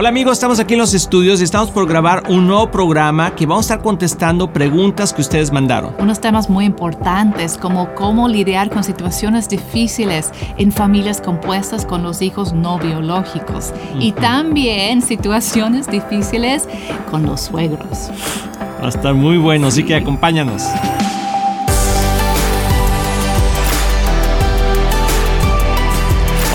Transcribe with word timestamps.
Hola 0.00 0.10
amigos, 0.10 0.34
estamos 0.34 0.60
aquí 0.60 0.74
en 0.74 0.78
los 0.78 0.94
estudios 0.94 1.40
y 1.40 1.42
estamos 1.42 1.72
por 1.72 1.88
grabar 1.88 2.22
un 2.28 2.46
nuevo 2.46 2.70
programa 2.70 3.34
que 3.34 3.46
vamos 3.46 3.68
a 3.68 3.74
estar 3.74 3.82
contestando 3.84 4.52
preguntas 4.52 5.12
que 5.12 5.22
ustedes 5.22 5.50
mandaron. 5.50 5.92
Unos 5.98 6.20
temas 6.20 6.48
muy 6.48 6.66
importantes 6.66 7.58
como 7.58 7.92
cómo 7.96 8.28
lidiar 8.28 8.70
con 8.70 8.84
situaciones 8.84 9.48
difíciles 9.48 10.30
en 10.56 10.70
familias 10.70 11.20
compuestas 11.20 11.84
con 11.84 12.04
los 12.04 12.22
hijos 12.22 12.52
no 12.52 12.78
biológicos 12.78 13.72
y 13.98 14.12
también 14.12 15.02
situaciones 15.02 15.88
difíciles 15.88 16.68
con 17.10 17.26
los 17.26 17.40
suegros. 17.40 18.12
Va 18.80 18.86
a 18.86 18.90
estar 18.90 19.14
muy 19.14 19.36
bueno, 19.36 19.66
así 19.66 19.82
que 19.82 19.96
acompáñanos. 19.96 20.62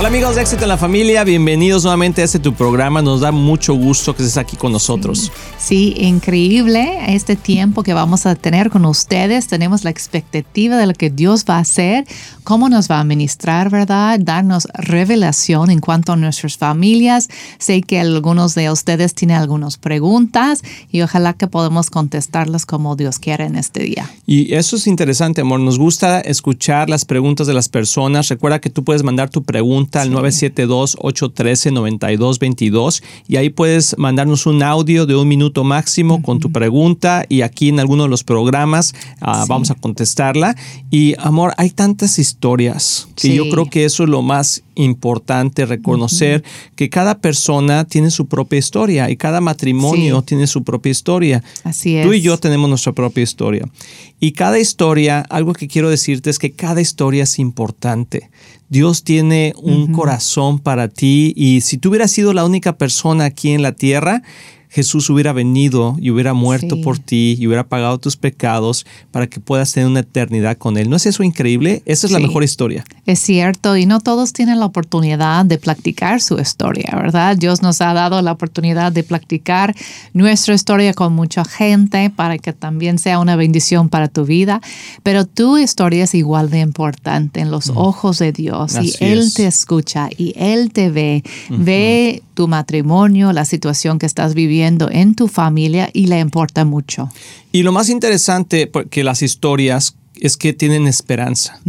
Hola 0.03 0.09
amigos 0.09 0.35
de 0.35 0.41
Éxito 0.41 0.63
en 0.63 0.67
la 0.67 0.77
Familia, 0.77 1.23
bienvenidos 1.23 1.83
nuevamente 1.83 2.21
a 2.21 2.25
este 2.25 2.37
tu 2.37 2.53
programa. 2.53 3.01
Nos 3.01 3.21
da 3.21 3.31
mucho 3.31 3.73
gusto 3.73 4.13
que 4.13 4.21
estés 4.21 4.35
aquí 4.37 4.57
con 4.57 4.73
nosotros. 4.73 5.31
Sí, 5.57 5.93
increíble 5.97 6.99
este 7.07 7.37
tiempo 7.37 7.83
que 7.83 7.93
vamos 7.93 8.25
a 8.25 8.35
tener 8.35 8.69
con 8.69 8.83
ustedes. 8.83 9.47
Tenemos 9.47 9.85
la 9.85 9.91
expectativa 9.91 10.75
de 10.75 10.87
lo 10.87 10.93
que 10.93 11.09
Dios 11.09 11.45
va 11.49 11.55
a 11.55 11.59
hacer, 11.59 12.03
cómo 12.43 12.67
nos 12.67 12.91
va 12.91 12.99
a 12.99 13.05
ministrar, 13.05 13.69
¿verdad? 13.69 14.19
Darnos 14.19 14.67
revelación 14.73 15.71
en 15.71 15.79
cuanto 15.79 16.11
a 16.11 16.15
nuestras 16.17 16.57
familias. 16.57 17.29
Sé 17.57 17.81
que 17.81 18.01
algunos 18.01 18.55
de 18.55 18.69
ustedes 18.69 19.13
tienen 19.13 19.37
algunas 19.37 19.77
preguntas 19.77 20.63
y 20.91 21.01
ojalá 21.01 21.31
que 21.31 21.47
podamos 21.47 21.89
contestarlas 21.89 22.65
como 22.65 22.97
Dios 22.97 23.19
quiere 23.19 23.45
en 23.45 23.55
este 23.55 23.83
día. 23.83 24.11
Y 24.25 24.53
eso 24.53 24.75
es 24.75 24.85
interesante, 24.85 25.39
amor. 25.39 25.61
Nos 25.61 25.79
gusta 25.79 26.19
escuchar 26.19 26.89
las 26.89 27.05
preguntas 27.05 27.47
de 27.47 27.53
las 27.53 27.69
personas. 27.69 28.27
Recuerda 28.27 28.59
que 28.59 28.69
tú 28.69 28.83
puedes 28.83 29.03
mandar 29.03 29.29
tu 29.29 29.43
pregunta 29.43 29.92
al 30.01 30.11
972-813-9222 30.11 33.03
y 33.27 33.37
ahí 33.37 33.49
puedes 33.49 33.97
mandarnos 33.97 34.45
un 34.45 34.63
audio 34.63 35.05
de 35.05 35.15
un 35.15 35.27
minuto 35.27 35.63
máximo 35.63 36.21
con 36.21 36.39
tu 36.39 36.51
pregunta 36.51 37.25
y 37.29 37.41
aquí 37.41 37.69
en 37.69 37.79
alguno 37.79 38.03
de 38.03 38.09
los 38.09 38.23
programas 38.23 38.93
ah, 39.21 39.45
vamos 39.47 39.71
a 39.71 39.75
contestarla. 39.75 40.55
Y 40.89 41.15
amor, 41.19 41.53
hay 41.57 41.69
tantas 41.69 42.19
historias 42.19 43.07
y 43.21 43.35
yo 43.35 43.49
creo 43.49 43.69
que 43.69 43.85
eso 43.85 44.03
es 44.03 44.09
lo 44.09 44.21
más 44.21 44.63
importante 44.75 45.65
reconocer 45.65 46.43
que 46.75 46.89
cada 46.89 47.19
persona 47.19 47.85
tiene 47.85 48.11
su 48.11 48.27
propia 48.27 48.59
historia 48.59 49.09
y 49.09 49.17
cada 49.17 49.41
matrimonio 49.41 50.21
tiene 50.21 50.47
su 50.47 50.63
propia 50.63 50.91
historia. 50.91 51.43
Así 51.63 51.97
es. 51.97 52.05
Tú 52.05 52.13
y 52.13 52.21
yo 52.21 52.37
tenemos 52.37 52.69
nuestra 52.69 52.93
propia 52.93 53.23
historia. 53.23 53.67
Y 54.19 54.31
cada 54.31 54.59
historia, 54.59 55.21
algo 55.29 55.53
que 55.53 55.67
quiero 55.67 55.89
decirte 55.89 56.29
es 56.29 56.39
que 56.39 56.51
cada 56.51 56.81
historia 56.81 57.23
es 57.23 57.39
importante. 57.39 58.29
Dios 58.73 59.03
tiene 59.03 59.53
un 59.61 59.91
corazón 59.91 60.57
para 60.57 60.87
ti 60.87 61.31
y 61.35 61.61
si 61.61 61.77
tú 61.77 61.89
hubieras 61.89 62.09
sido 62.09 62.33
la 62.33 62.43
única 62.43 62.75
persona 62.75 63.25
aquí 63.25 63.51
en 63.51 63.61
la 63.61 63.73
tierra, 63.73 64.23
Jesús 64.73 65.07
hubiera 65.11 65.33
venido 65.33 65.97
y 66.01 66.09
hubiera 66.09 66.33
muerto 66.33 66.81
por 66.81 66.97
ti 66.97 67.37
y 67.39 67.45
hubiera 67.45 67.67
pagado 67.67 67.99
tus 67.99 68.17
pecados 68.17 68.87
para 69.11 69.27
que 69.27 69.39
puedas 69.39 69.71
tener 69.71 69.87
una 69.87 69.99
eternidad 69.99 70.57
con 70.57 70.79
Él. 70.79 70.89
¿No 70.89 70.95
es 70.95 71.05
eso 71.05 71.21
increíble? 71.21 71.83
Esa 71.85 72.07
es 72.07 72.11
la 72.11 72.17
mejor 72.17 72.43
historia. 72.43 72.83
Es 73.05 73.19
cierto, 73.19 73.77
y 73.77 73.85
no 73.85 73.99
todos 73.99 74.33
tienen 74.33 74.59
la 74.59 74.65
oportunidad 74.65 75.45
de 75.45 75.59
practicar 75.59 76.21
su 76.21 76.39
historia, 76.39 76.89
¿verdad? 76.95 77.37
Dios 77.37 77.61
nos 77.61 77.81
ha 77.81 77.93
dado 77.93 78.19
la 78.23 78.31
oportunidad 78.31 78.91
de 78.91 79.03
practicar 79.03 79.75
nuestra 80.13 80.55
historia 80.55 80.95
con 80.95 81.13
mucha 81.13 81.45
gente 81.45 82.09
para 82.09 82.39
que 82.39 82.51
también 82.51 82.97
sea 82.97 83.19
una 83.19 83.35
bendición 83.35 83.89
para 83.89 84.07
tu 84.07 84.25
vida, 84.25 84.59
pero 85.03 85.27
tu 85.27 85.59
historia 85.59 86.05
es 86.05 86.15
igual 86.15 86.49
de 86.49 86.61
importante 86.61 87.41
en 87.41 87.51
los 87.51 87.69
ojos 87.75 88.17
de 88.17 88.31
Dios 88.31 88.73
y 88.81 88.95
Él 89.01 89.31
te 89.35 89.45
escucha 89.45 90.09
y 90.17 90.33
Él 90.35 90.71
te 90.73 90.89
ve, 90.89 91.23
ve 91.51 92.23
tu 92.33 92.47
matrimonio, 92.47 93.33
la 93.33 93.45
situación 93.45 93.99
que 93.99 94.05
estás 94.05 94.33
viviendo 94.33 94.89
en 94.91 95.15
tu 95.15 95.27
familia 95.27 95.89
y 95.93 96.07
le 96.07 96.19
importa 96.19 96.65
mucho. 96.65 97.09
Y 97.51 97.63
lo 97.63 97.71
más 97.71 97.89
interesante, 97.89 98.71
que 98.89 99.03
las 99.03 99.21
historias 99.21 99.95
es 100.19 100.37
que 100.37 100.53
tienen 100.53 100.87
esperanza. 100.87 101.59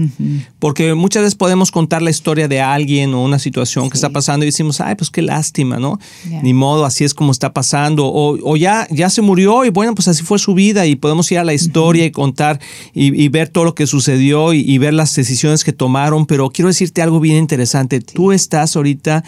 Porque 0.58 0.94
muchas 0.94 1.22
veces 1.22 1.34
podemos 1.34 1.70
contar 1.70 2.02
la 2.02 2.10
historia 2.10 2.46
de 2.46 2.60
alguien 2.60 3.14
o 3.14 3.24
una 3.24 3.38
situación 3.38 3.90
que 3.90 3.96
está 3.96 4.10
pasando 4.10 4.44
y 4.44 4.48
decimos, 4.48 4.80
ay, 4.80 4.94
pues 4.94 5.10
qué 5.10 5.22
lástima, 5.22 5.78
¿no? 5.78 5.98
Ni 6.42 6.52
modo, 6.52 6.84
así 6.84 7.04
es 7.04 7.14
como 7.14 7.32
está 7.32 7.52
pasando. 7.52 8.10
O, 8.12 8.56
ya, 8.56 8.86
ya 8.90 9.10
se 9.10 9.22
murió 9.22 9.64
y 9.64 9.70
bueno, 9.70 9.94
pues 9.94 10.08
así 10.08 10.22
fue 10.22 10.38
su 10.38 10.54
vida 10.54 10.86
y 10.86 10.96
podemos 10.96 11.30
ir 11.32 11.38
a 11.38 11.44
la 11.44 11.54
historia 11.54 12.04
y 12.04 12.10
contar 12.10 12.60
y, 12.92 13.28
ver 13.28 13.48
todo 13.48 13.64
lo 13.64 13.74
que 13.74 13.86
sucedió 13.86 14.52
y, 14.52 14.60
y, 14.60 14.78
ver 14.78 14.94
las 14.94 15.14
decisiones 15.14 15.64
que 15.64 15.72
tomaron. 15.72 16.26
Pero 16.26 16.50
quiero 16.50 16.68
decirte 16.68 17.02
algo 17.02 17.20
bien 17.20 17.38
interesante. 17.38 18.00
Tú 18.00 18.30
estás 18.30 18.76
ahorita 18.76 19.24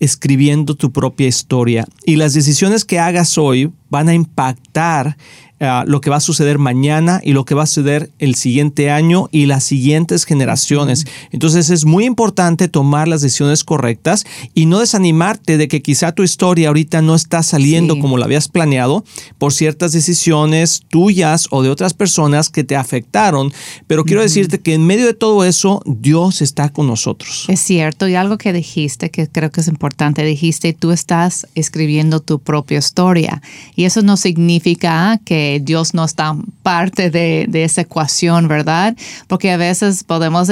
escribiendo 0.00 0.74
tu 0.74 0.92
propia 0.92 1.26
historia. 1.26 1.86
Y 2.04 2.16
las 2.16 2.34
decisiones 2.34 2.84
que 2.84 2.98
hagas 2.98 3.38
hoy 3.38 3.72
van 3.90 4.08
a 4.08 4.14
impactar 4.14 5.16
Ah, 5.58 5.84
lo 5.86 6.02
que 6.02 6.10
va 6.10 6.16
a 6.16 6.20
suceder 6.20 6.58
mañana 6.58 7.22
y 7.24 7.32
lo 7.32 7.46
que 7.46 7.54
va 7.54 7.62
a 7.62 7.66
suceder 7.66 8.10
el 8.18 8.34
siguiente 8.34 8.90
año 8.90 9.30
y 9.32 9.46
las 9.46 9.64
siguientes 9.64 10.26
generaciones. 10.26 11.06
Entonces 11.30 11.70
es 11.70 11.86
muy 11.86 12.04
importante 12.04 12.68
tomar 12.68 13.08
las 13.08 13.22
decisiones 13.22 13.64
correctas 13.64 14.26
y 14.52 14.66
no 14.66 14.80
desanimarte 14.80 15.56
de 15.56 15.66
que 15.66 15.80
quizá 15.80 16.12
tu 16.12 16.22
historia 16.22 16.68
ahorita 16.68 17.00
no 17.00 17.14
está 17.14 17.42
saliendo 17.42 17.98
como 17.98 18.18
la 18.18 18.26
habías 18.26 18.48
planeado 18.48 19.02
por 19.38 19.54
ciertas 19.54 19.92
decisiones 19.92 20.82
tuyas 20.90 21.46
o 21.50 21.62
de 21.62 21.70
otras 21.70 21.94
personas 21.94 22.50
que 22.50 22.62
te 22.62 22.76
afectaron. 22.76 23.50
Pero 23.86 24.04
quiero 24.04 24.20
decirte 24.20 24.60
que 24.60 24.74
en 24.74 24.86
medio 24.86 25.06
de 25.06 25.14
todo 25.14 25.42
eso, 25.42 25.80
Dios 25.86 26.42
está 26.42 26.68
con 26.68 26.86
nosotros. 26.86 27.46
Es 27.48 27.60
cierto. 27.60 28.06
Y 28.08 28.14
algo 28.14 28.36
que 28.36 28.52
dijiste 28.52 29.10
que 29.10 29.26
creo 29.26 29.50
que 29.50 29.62
es 29.62 29.68
importante, 29.68 30.22
dijiste, 30.22 30.74
tú 30.74 30.90
estás 30.90 31.46
escribiendo 31.54 32.20
tu 32.20 32.40
propia 32.40 32.78
historia. 32.78 33.40
Y 33.74 33.84
eso 33.84 34.02
no 34.02 34.18
significa 34.18 35.18
que 35.24 35.45
Dios 35.62 35.94
no 35.94 36.04
está 36.04 36.36
parte 36.62 37.10
de, 37.10 37.46
de 37.48 37.64
esa 37.64 37.82
ecuación, 37.82 38.48
¿verdad? 38.48 38.96
Porque 39.26 39.50
a 39.50 39.56
veces 39.56 40.04
podemos 40.04 40.48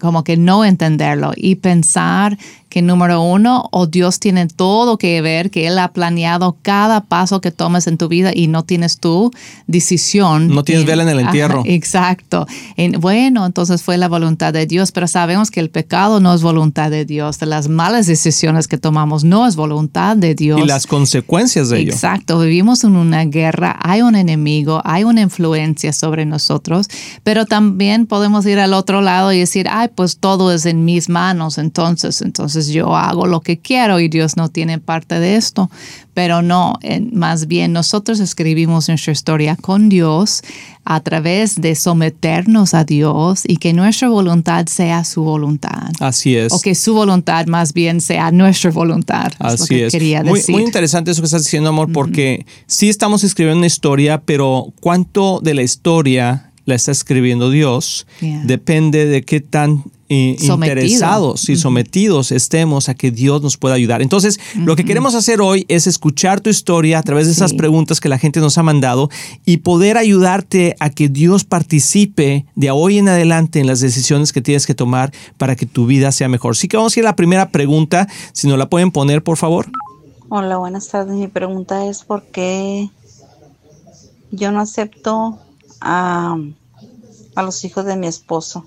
como 0.00 0.24
que 0.24 0.36
no 0.36 0.64
entenderlo 0.64 1.32
y 1.36 1.56
pensar 1.56 2.38
que 2.76 2.82
número 2.82 3.22
uno, 3.22 3.70
o 3.72 3.86
Dios 3.86 4.20
tiene 4.20 4.48
todo 4.48 4.98
que 4.98 5.22
ver, 5.22 5.50
que 5.50 5.66
Él 5.66 5.78
ha 5.78 5.94
planeado 5.94 6.58
cada 6.60 7.00
paso 7.00 7.40
que 7.40 7.50
tomes 7.50 7.86
en 7.86 7.96
tu 7.96 8.06
vida 8.06 8.32
y 8.34 8.48
no 8.48 8.64
tienes 8.64 8.98
tu 8.98 9.30
decisión. 9.66 10.48
No 10.48 10.62
tienes 10.62 10.84
vela 10.84 11.02
en 11.04 11.08
el 11.08 11.20
entierro. 11.20 11.62
exacto. 11.64 12.46
bueno, 13.00 13.46
entonces 13.46 13.82
fue 13.82 13.96
la 13.96 14.08
voluntad 14.08 14.52
de 14.52 14.66
Dios, 14.66 14.92
pero 14.92 15.06
sabemos 15.06 15.50
que 15.50 15.60
el 15.60 15.70
pecado 15.70 16.20
no 16.20 16.34
es 16.34 16.42
voluntad 16.42 16.90
de 16.90 17.06
Dios, 17.06 17.38
de 17.38 17.46
las 17.46 17.68
malas 17.68 18.06
decisiones 18.06 18.68
que 18.68 18.76
tomamos 18.76 19.24
no 19.24 19.46
es 19.46 19.56
voluntad 19.56 20.14
de 20.14 20.34
Dios. 20.34 20.60
Y 20.60 20.66
las 20.66 20.86
consecuencias 20.86 21.70
de 21.70 21.78
ello. 21.80 21.92
Exacto, 21.94 22.38
vivimos 22.40 22.84
en 22.84 22.96
una 22.96 23.24
guerra, 23.24 23.74
hay 23.80 24.02
un 24.02 24.16
enemigo, 24.16 24.82
hay 24.84 25.04
una 25.04 25.22
influencia 25.22 25.94
sobre 25.94 26.26
nosotros, 26.26 26.88
pero 27.22 27.46
también 27.46 28.04
podemos 28.04 28.44
ir 28.44 28.58
al 28.58 28.74
otro 28.74 29.00
lado 29.00 29.32
y 29.32 29.38
decir, 29.38 29.66
ay, 29.70 29.88
pues 29.94 30.18
todo 30.18 30.52
es 30.52 30.66
en 30.66 30.84
mis 30.84 31.08
manos, 31.08 31.56
entonces, 31.56 32.20
entonces 32.20 32.65
yo 32.68 32.96
hago 32.96 33.26
lo 33.26 33.40
que 33.40 33.58
quiero 33.58 34.00
y 34.00 34.08
Dios 34.08 34.36
no 34.36 34.48
tiene 34.48 34.78
parte 34.78 35.20
de 35.20 35.36
esto. 35.36 35.70
Pero 36.14 36.40
no, 36.40 36.78
más 37.12 37.46
bien 37.46 37.72
nosotros 37.72 38.20
escribimos 38.20 38.88
nuestra 38.88 39.12
historia 39.12 39.56
con 39.56 39.90
Dios 39.90 40.42
a 40.86 41.00
través 41.00 41.60
de 41.60 41.74
someternos 41.74 42.72
a 42.72 42.84
Dios 42.84 43.42
y 43.46 43.56
que 43.56 43.72
nuestra 43.72 44.08
voluntad 44.08 44.66
sea 44.66 45.04
su 45.04 45.22
voluntad. 45.22 45.90
Así 46.00 46.36
es. 46.36 46.52
O 46.52 46.60
que 46.60 46.74
su 46.74 46.94
voluntad 46.94 47.46
más 47.46 47.74
bien 47.74 48.00
sea 48.00 48.30
nuestra 48.30 48.70
voluntad. 48.70 49.32
Así 49.40 49.82
es. 49.82 49.92
muy, 50.24 50.40
muy, 50.48 50.62
interesante 50.62 51.10
eso 51.10 51.20
que 51.20 51.26
estás 51.26 51.42
diciendo, 51.42 51.68
amor, 51.68 51.92
porque 51.92 52.46
sí 52.66 52.88
estamos 52.88 53.24
escribiendo 53.24 53.58
una 53.58 53.66
historia, 53.66 54.22
pero 54.22 54.72
¿cuánto 54.80 55.40
de 55.40 55.54
la 55.54 55.62
historia 55.62 56.52
la 56.64 56.76
está 56.76 56.92
escribiendo 56.92 57.50
Dios? 57.50 58.06
Depende 58.20 59.06
de 59.06 59.22
qué 59.22 59.40
tan 59.40 59.84
interesados 60.08 61.48
y 61.48 61.56
sometidos 61.56 62.32
estemos 62.32 62.88
a 62.88 62.94
que 62.94 63.10
Dios 63.10 63.42
nos 63.42 63.56
pueda 63.56 63.74
ayudar. 63.74 64.02
Entonces, 64.02 64.38
lo 64.54 64.76
que 64.76 64.84
queremos 64.84 65.14
hacer 65.14 65.40
hoy 65.40 65.64
es 65.68 65.86
escuchar 65.86 66.40
tu 66.40 66.50
historia 66.50 66.98
a 66.98 67.02
través 67.02 67.26
de 67.26 67.32
esas 67.32 67.54
preguntas 67.54 68.00
que 68.00 68.08
la 68.08 68.18
gente 68.18 68.40
nos 68.40 68.58
ha 68.58 68.62
mandado 68.62 69.10
y 69.44 69.58
poder 69.58 69.96
ayudarte 69.96 70.76
a 70.80 70.90
que 70.90 71.08
Dios 71.08 71.44
participe 71.44 72.46
de 72.54 72.70
hoy 72.70 72.98
en 72.98 73.08
adelante 73.08 73.60
en 73.60 73.66
las 73.66 73.80
decisiones 73.80 74.32
que 74.32 74.42
tienes 74.42 74.66
que 74.66 74.74
tomar 74.74 75.12
para 75.38 75.56
que 75.56 75.66
tu 75.66 75.86
vida 75.86 76.12
sea 76.12 76.28
mejor. 76.28 76.52
Así 76.52 76.68
que 76.68 76.76
vamos 76.76 76.96
a 76.96 77.00
ir 77.00 77.06
a 77.06 77.10
la 77.10 77.16
primera 77.16 77.50
pregunta, 77.50 78.08
si 78.32 78.48
nos 78.48 78.58
la 78.58 78.68
pueden 78.68 78.90
poner, 78.90 79.22
por 79.22 79.36
favor. 79.36 79.66
Hola, 80.28 80.56
buenas 80.56 80.88
tardes. 80.88 81.14
Mi 81.14 81.28
pregunta 81.28 81.86
es 81.86 82.02
por 82.02 82.24
qué 82.24 82.90
yo 84.30 84.50
no 84.52 84.60
acepto 84.60 85.38
a, 85.80 86.36
a 87.34 87.42
los 87.42 87.64
hijos 87.64 87.84
de 87.84 87.96
mi 87.96 88.06
esposo 88.06 88.64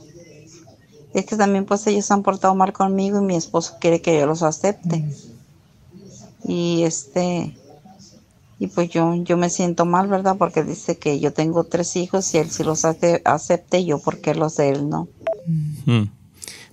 es 1.13 1.25
que 1.25 1.35
también 1.35 1.65
pues 1.65 1.85
ellos 1.88 2.09
han 2.11 2.23
portado 2.23 2.56
mal 2.56 2.73
conmigo 2.73 3.19
y 3.19 3.25
mi 3.25 3.35
esposo 3.35 3.75
quiere 3.79 4.01
que 4.01 4.17
yo 4.17 4.25
los 4.25 4.44
acepte. 4.44 5.06
Y 6.47 6.83
este, 6.83 7.56
y 8.59 8.67
pues 8.67 8.89
yo, 8.89 9.15
yo 9.23 9.38
me 9.38 9.50
siento 9.50 9.85
mal, 9.85 10.07
¿verdad? 10.07 10.35
Porque 10.38 10.63
dice 10.63 10.97
que 10.97 11.19
yo 11.19 11.33
tengo 11.33 11.63
tres 11.63 11.95
hijos 11.95 12.33
y 12.33 12.38
él 12.38 12.51
si 12.51 12.63
los 12.63 12.85
hace, 12.85 13.21
acepte, 13.25 13.85
yo 13.85 14.00
porque 14.00 14.35
los 14.35 14.57
de 14.57 14.69
él 14.69 14.89
no. 14.89 15.07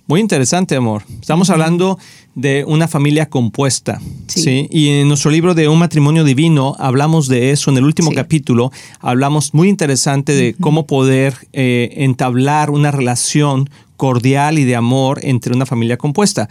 Muy 0.05 0.21
interesante, 0.21 0.75
amor. 0.75 1.03
Estamos 1.19 1.49
hablando 1.49 1.97
de 2.35 2.63
una 2.65 2.87
familia 2.87 3.29
compuesta. 3.29 3.99
Sí. 4.27 4.67
Y 4.69 4.89
en 4.89 5.07
nuestro 5.07 5.31
libro 5.31 5.53
de 5.53 5.67
Un 5.67 5.79
matrimonio 5.79 6.23
divino 6.23 6.75
hablamos 6.79 7.27
de 7.27 7.51
eso. 7.51 7.71
En 7.71 7.77
el 7.77 7.83
último 7.83 8.11
capítulo 8.13 8.71
hablamos 8.99 9.53
muy 9.53 9.67
interesante 9.67 10.33
de 10.33 10.55
cómo 10.59 10.87
poder 10.87 11.35
eh, 11.51 11.89
entablar 11.97 12.69
una 12.69 12.91
relación 12.91 13.69
cordial 13.97 14.59
y 14.59 14.63
de 14.63 14.75
amor 14.75 15.19
entre 15.23 15.53
una 15.53 15.65
familia 15.65 15.97
compuesta. 15.97 16.47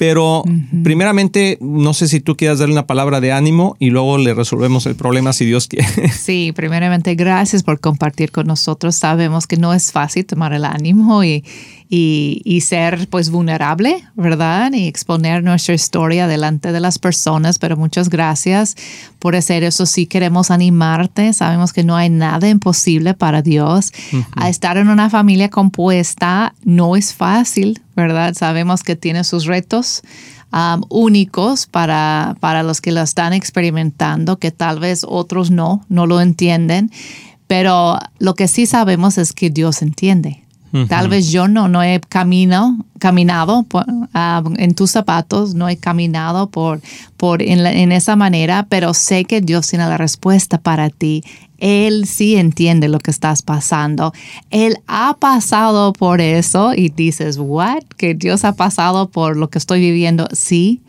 Pero 0.00 0.44
primeramente, 0.82 1.58
no 1.60 1.92
sé 1.92 2.08
si 2.08 2.20
tú 2.20 2.34
quieras 2.34 2.58
darle 2.58 2.72
una 2.72 2.86
palabra 2.86 3.20
de 3.20 3.32
ánimo 3.32 3.76
y 3.78 3.90
luego 3.90 4.16
le 4.16 4.32
resolvemos 4.32 4.86
el 4.86 4.94
problema 4.94 5.34
si 5.34 5.44
Dios 5.44 5.68
quiere. 5.68 6.08
Sí, 6.10 6.52
primeramente 6.56 7.14
gracias 7.16 7.62
por 7.62 7.80
compartir 7.80 8.30
con 8.30 8.46
nosotros. 8.46 8.96
Sabemos 8.96 9.46
que 9.46 9.58
no 9.58 9.74
es 9.74 9.92
fácil 9.92 10.24
tomar 10.24 10.54
el 10.54 10.64
ánimo 10.64 11.22
y, 11.22 11.44
y, 11.90 12.60
ser 12.62 13.08
pues 13.08 13.30
vulnerable, 13.30 14.04
¿verdad? 14.14 14.72
Y 14.72 14.86
exponer 14.86 15.42
nuestra 15.42 15.74
historia 15.74 16.28
delante 16.28 16.72
de 16.72 16.80
las 16.80 16.98
personas, 16.98 17.58
pero 17.58 17.76
muchas 17.76 18.08
gracias 18.08 18.76
por 19.18 19.34
hacer 19.34 19.64
eso. 19.64 19.86
Sí 19.86 20.06
queremos 20.06 20.50
animarte, 20.50 21.32
sabemos 21.32 21.72
que 21.72 21.82
no 21.82 21.96
hay 21.96 22.08
nada 22.08 22.48
imposible 22.48 23.12
para 23.14 23.42
Dios. 23.42 23.92
A 24.36 24.48
estar 24.48 24.78
en 24.78 24.88
una 24.88 25.10
familia 25.10 25.50
compuesta 25.50 26.54
no 26.64 26.94
es 26.96 27.12
fácil, 27.12 27.80
¿verdad? 27.96 28.34
Sabemos 28.34 28.82
que 28.82 28.96
tiene 28.96 29.24
sus 29.24 29.46
retos. 29.46 30.02
Um, 30.52 30.82
únicos 30.88 31.66
para, 31.66 32.34
para 32.40 32.64
los 32.64 32.80
que 32.80 32.90
lo 32.90 33.00
están 33.02 33.32
experimentando, 33.32 34.40
que 34.40 34.50
tal 34.50 34.80
vez 34.80 35.06
otros 35.06 35.52
no, 35.52 35.84
no 35.88 36.06
lo 36.06 36.20
entienden, 36.20 36.90
pero 37.46 38.00
lo 38.18 38.34
que 38.34 38.48
sí 38.48 38.66
sabemos 38.66 39.16
es 39.16 39.32
que 39.32 39.50
Dios 39.50 39.80
entiende. 39.80 40.42
Tal 40.88 41.08
vez 41.08 41.32
yo 41.32 41.48
no, 41.48 41.66
no 41.66 41.82
he 41.82 42.00
caminado, 42.08 42.76
caminado 43.00 43.66
ah, 44.14 44.42
en 44.56 44.74
tus 44.76 44.92
zapatos, 44.92 45.54
no 45.54 45.68
he 45.68 45.76
caminado 45.76 46.48
por, 46.48 46.80
por 47.16 47.42
en, 47.42 47.66
en, 47.66 47.90
esa 47.90 48.14
manera, 48.14 48.66
pero 48.68 48.94
sé 48.94 49.24
que 49.24 49.40
Dios 49.40 49.66
tiene 49.66 49.88
la 49.88 49.96
respuesta 49.96 50.58
para 50.58 50.88
ti 50.88 51.24
él 51.60 52.06
sí 52.06 52.36
entiende 52.36 52.88
lo 52.88 52.98
que 52.98 53.10
estás 53.10 53.42
pasando. 53.42 54.12
Él 54.50 54.78
ha 54.86 55.16
pasado 55.18 55.92
por 55.92 56.20
eso 56.20 56.72
y 56.74 56.88
dices, 56.88 57.38
¿what? 57.38 57.82
Que 57.96 58.14
Dios 58.14 58.44
ha 58.44 58.54
pasado 58.54 59.10
por 59.10 59.36
lo 59.36 59.50
que 59.50 59.58
estoy 59.58 59.80
viviendo. 59.80 60.26
Sí, 60.32 60.80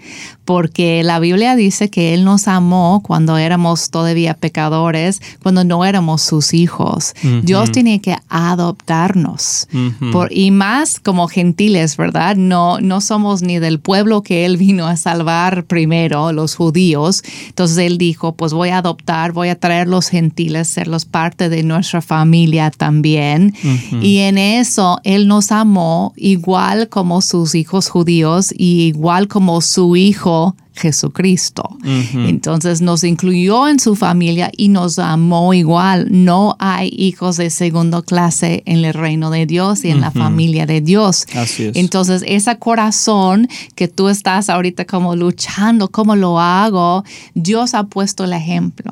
porque 0.45 1.03
la 1.03 1.19
Biblia 1.19 1.55
dice 1.55 1.89
que 1.89 2.13
Él 2.13 2.23
nos 2.23 2.47
amó 2.47 3.01
cuando 3.05 3.37
éramos 3.37 3.89
todavía 3.89 4.33
pecadores, 4.33 5.21
cuando 5.43 5.63
no 5.63 5.85
éramos 5.85 6.21
sus 6.21 6.53
hijos. 6.53 7.13
Dios 7.43 7.71
tiene 7.71 8.01
que 8.01 8.15
adoptarnos. 8.29 9.67
por, 10.11 10.31
y 10.31 10.51
más 10.51 10.99
como 10.99 11.27
gentiles, 11.27 11.97
¿verdad? 11.97 12.35
No, 12.35 12.79
no 12.79 13.01
somos 13.01 13.41
ni 13.41 13.59
del 13.59 13.79
pueblo 13.79 14.23
que 14.23 14.45
Él 14.45 14.57
vino 14.57 14.87
a 14.87 14.95
salvar 14.95 15.65
primero, 15.65 16.31
los 16.31 16.55
judíos. 16.55 17.23
Entonces 17.47 17.77
Él 17.77 17.97
dijo, 17.97 18.33
pues 18.33 18.53
voy 18.53 18.69
a 18.69 18.77
adoptar, 18.77 19.33
voy 19.33 19.49
a 19.49 19.59
traer 19.59 19.87
los 19.87 20.07
gentiles 20.07 20.60
serlos 20.67 21.05
parte 21.05 21.49
de 21.49 21.63
nuestra 21.63 22.01
familia 22.01 22.71
también. 22.71 23.53
Y 24.01 24.19
en 24.19 24.37
eso 24.37 24.99
Él 25.03 25.27
nos 25.27 25.51
amó 25.51 26.13
igual 26.15 26.89
como 26.89 27.21
sus 27.21 27.55
hijos 27.55 27.89
judíos 27.89 28.53
y 28.57 28.87
igual 28.87 29.27
como 29.27 29.61
su 29.61 29.95
hijo 29.95 30.55
Jesucristo. 30.73 31.77
Entonces 31.83 32.81
nos 32.81 33.03
incluyó 33.03 33.67
en 33.67 33.79
su 33.79 33.95
familia 33.95 34.51
y 34.55 34.69
nos 34.69 34.99
amó 34.99 35.53
igual. 35.53 36.07
No 36.09 36.55
hay 36.59 36.89
hijos 36.95 37.37
de 37.37 37.49
segundo 37.49 38.03
clase 38.03 38.63
en 38.65 38.85
el 38.85 38.93
reino 38.93 39.29
de 39.29 39.45
Dios 39.45 39.83
y 39.83 39.89
en 39.89 40.01
la 40.01 40.11
familia 40.11 40.65
de 40.65 40.81
Dios. 40.81 41.25
Así 41.35 41.65
es. 41.65 41.75
Entonces 41.75 42.23
ese 42.25 42.57
corazón 42.57 43.47
que 43.75 43.87
tú 43.87 44.09
estás 44.09 44.49
ahorita 44.49 44.85
como 44.85 45.15
luchando, 45.15 45.89
¿cómo 45.89 46.15
lo 46.15 46.39
hago? 46.39 47.03
Dios 47.33 47.73
ha 47.73 47.83
puesto 47.83 48.23
el 48.23 48.33
ejemplo. 48.33 48.91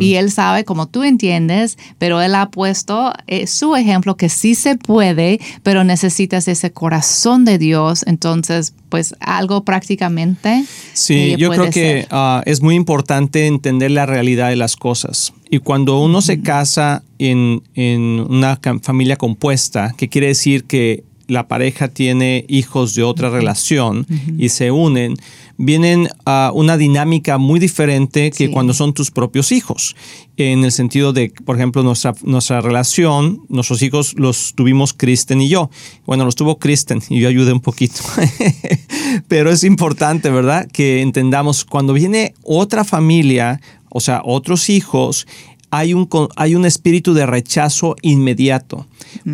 Y 0.00 0.14
Él 0.14 0.30
sabe, 0.30 0.64
como 0.64 0.86
tú 0.86 1.04
entiendes, 1.04 1.78
pero 1.98 2.20
Él 2.20 2.34
ha 2.34 2.50
puesto 2.50 3.12
eh, 3.26 3.46
su 3.46 3.76
ejemplo 3.76 4.16
que 4.16 4.28
sí 4.28 4.54
se 4.54 4.76
puede, 4.76 5.40
pero 5.62 5.84
necesitas 5.84 6.48
ese 6.48 6.72
corazón 6.72 7.44
de 7.44 7.58
Dios. 7.58 8.04
Entonces, 8.06 8.74
pues 8.88 9.14
algo 9.20 9.64
prácticamente. 9.64 10.64
Sí, 10.92 11.11
yo 11.36 11.50
creo 11.50 11.70
que 11.70 12.06
ah, 12.10 12.42
es 12.46 12.62
muy 12.62 12.74
importante 12.74 13.46
entender 13.46 13.90
la 13.90 14.06
realidad 14.06 14.48
de 14.50 14.56
las 14.56 14.76
cosas. 14.76 15.32
Y 15.50 15.58
cuando 15.58 15.98
uno 16.00 16.22
se 16.22 16.40
casa 16.40 17.02
en, 17.18 17.62
una 17.76 18.58
familia 18.82 19.16
compuesta, 19.16 19.94
que 19.96 20.08
quiere 20.08 20.28
decir 20.28 20.64
que 20.64 21.04
la 21.28 21.48
pareja 21.48 21.88
tiene 21.88 22.44
hijos 22.48 22.94
de 22.94 23.02
otra 23.02 23.30
relación 23.30 24.06
y 24.38 24.48
se 24.50 24.70
unen, 24.70 25.14
vienen 25.56 26.08
a 26.24 26.50
una 26.54 26.76
dinámica 26.76 27.38
muy 27.38 27.60
diferente 27.60 28.30
que 28.30 28.50
cuando 28.50 28.74
son 28.74 28.94
tus 28.94 29.10
propios 29.10 29.52
hijos. 29.52 29.96
En 30.36 30.64
el 30.64 30.72
sentido 30.72 31.12
de, 31.12 31.32
por 31.44 31.56
ejemplo, 31.56 31.82
nuestra, 31.82 32.14
nuestra 32.22 32.60
relación, 32.60 33.42
nuestros 33.48 33.82
hijos 33.82 34.14
los 34.16 34.54
tuvimos 34.54 34.92
Kristen 34.92 35.40
y 35.40 35.48
yo. 35.48 35.70
Bueno, 36.06 36.24
los 36.24 36.36
tuvo 36.36 36.58
Kristen 36.58 37.02
y 37.08 37.20
yo 37.20 37.28
ayudé 37.28 37.52
un 37.52 37.60
poquito. 37.60 38.00
Pero 39.28 39.50
es 39.50 39.64
importante, 39.64 40.30
¿verdad? 40.30 40.66
Que 40.72 41.02
entendamos, 41.02 41.64
cuando 41.64 41.92
viene 41.92 42.34
otra 42.42 42.84
familia, 42.84 43.60
o 43.90 44.00
sea, 44.00 44.22
otros 44.24 44.70
hijos, 44.70 45.26
hay 45.74 45.94
un, 45.94 46.06
hay 46.36 46.54
un 46.54 46.66
espíritu 46.66 47.14
de 47.14 47.24
rechazo 47.24 47.96
inmediato, 48.02 48.86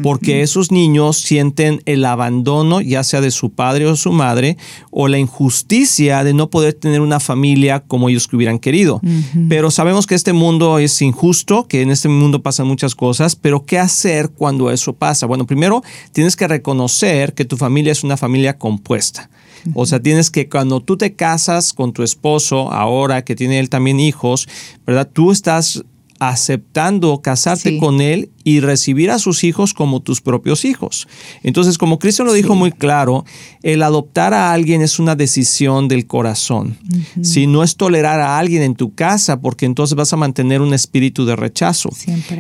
porque 0.05 0.43
esos 0.43 0.71
niños 0.71 1.19
sienten 1.19 1.83
el 1.85 2.05
abandono, 2.05 2.81
ya 2.81 3.03
sea 3.03 3.21
de 3.21 3.33
su 3.33 3.51
padre 3.51 3.87
o 3.87 3.97
su 3.97 4.13
madre, 4.13 4.57
o 4.93 5.09
la 5.09 5.19
injusticia 5.19 6.23
de 6.23 6.35
no 6.35 6.49
poder 6.49 6.75
tener 6.75 7.01
una 7.01 7.19
familia 7.19 7.81
como 7.81 8.09
ellos 8.09 8.29
que 8.29 8.37
hubieran 8.37 8.61
querido. 8.61 9.01
Pero 9.49 9.73
sabemos 9.73 10.07
que 10.07 10.15
este 10.15 10.33
mundo 10.33 10.79
es 10.79 11.03
injusto, 11.03 11.67
que 11.67 11.83
en 11.83 11.91
este 11.91 12.09
mundo 12.09 12.41
pasan 12.41 12.69
muchas 12.69 12.95
cosas, 12.95 13.35
pero 13.35 13.67
¿qué 13.67 13.81
hacer 13.81 14.31
cuando 14.31 14.71
eso 14.71 14.93
pasa? 14.93 15.27
Bueno, 15.27 15.45
primero 15.45 15.83
tienes 16.13 16.37
que 16.37 16.47
reconocer 16.47 17.35
que 17.35 17.45
tu 17.45 17.57
familia 17.57 17.91
es 17.91 18.05
una 18.05 18.17
familia 18.17 18.59
compuesta. 18.59 19.29
O 19.75 19.87
sea, 19.87 20.01
tienes 20.01 20.31
que 20.31 20.49
cuando 20.49 20.81
tú 20.81 20.97
te 20.97 21.15
casas 21.15 21.73
con 21.73 21.93
tu 21.93 22.05
esposo, 22.05 22.71
ahora 22.71 23.25
que 23.25 23.35
tiene 23.35 23.59
él 23.59 23.69
también 23.69 23.99
hijos, 23.99 24.49
¿verdad? 24.87 25.11
Tú 25.13 25.33
estás 25.33 25.83
aceptando 26.19 27.21
casarte 27.23 27.79
con 27.79 28.01
él 28.01 28.31
y 28.49 28.61
recibir 28.61 29.11
a 29.11 29.19
sus 29.19 29.45
hijos 29.45 29.75
como 29.75 30.01
tus 30.01 30.23
propios 30.23 30.65
hijos. 30.65 31.07
Entonces, 31.43 31.77
como 31.77 31.99
Cristo 31.99 32.25
lo 32.25 32.33
dijo 32.33 32.55
muy 32.55 32.73
claro, 32.73 33.27
el 33.63 33.83
adoptar 33.83 34.33
a 34.33 34.55
alguien 34.55 34.81
es 34.81 34.99
una 34.99 35.15
decisión 35.17 35.87
del 35.87 36.07
corazón. 36.07 36.79
Si 37.21 37.47
no 37.47 37.63
es 37.63 37.77
tolerar 37.77 38.21
a 38.21 38.39
alguien 38.39 38.63
en 38.63 38.75
tu 38.75 38.95
casa, 38.95 39.43
porque 39.43 39.67
entonces 39.67 39.97
vas 39.97 40.15
a 40.15 40.17
mantener 40.17 40.63
un 40.63 40.73
espíritu 40.73 41.27
de 41.27 41.37
rechazo. 41.37 41.91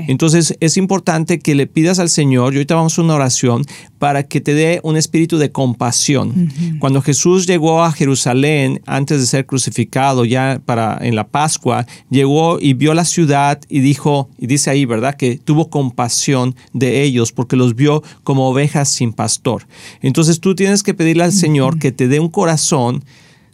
Entonces, 0.06 0.56
es 0.60 0.78
importante 0.78 1.40
que 1.40 1.54
le 1.54 1.66
pidas 1.66 1.98
al 1.98 2.08
Señor, 2.08 2.54
y 2.54 2.56
ahorita 2.56 2.74
vamos 2.74 2.98
a 2.98 3.02
una 3.02 3.16
oración, 3.16 3.66
para 3.98 4.22
que 4.22 4.40
te 4.40 4.54
dé 4.54 4.80
un 4.84 4.96
espíritu 4.96 5.36
de 5.36 5.52
compasión. 5.52 6.50
Cuando 6.80 7.02
Jesús 7.02 7.46
llegó 7.46 7.82
a 7.84 7.92
Jerusalén 7.92 8.80
antes 8.86 9.20
de 9.20 9.26
ser 9.26 9.44
crucificado, 9.44 10.24
ya 10.24 10.62
para 10.64 10.96
en 11.02 11.14
la 11.14 11.28
Pascua, 11.28 11.84
llegó 12.08 12.58
y 12.58 12.72
vio 12.72 12.94
la 12.94 13.04
ciudad 13.04 13.60
y 13.68 13.80
dijo, 13.80 14.30
y 14.38 14.46
dice 14.46 14.70
ahí, 14.70 14.86
¿verdad? 14.86 15.16
Que 15.16 15.36
tuvo 15.36 15.68
compasión 15.68 15.97
pasión 15.98 16.54
de 16.72 17.02
ellos 17.02 17.32
porque 17.32 17.56
los 17.56 17.74
vio 17.74 18.04
como 18.22 18.48
ovejas 18.48 18.88
sin 18.88 19.12
pastor. 19.12 19.66
Entonces 20.00 20.38
tú 20.38 20.54
tienes 20.54 20.84
que 20.84 20.94
pedirle 20.94 21.24
al 21.24 21.32
Señor 21.32 21.80
que 21.80 21.90
te 21.90 22.06
dé 22.06 22.20
un 22.20 22.28
corazón 22.28 23.02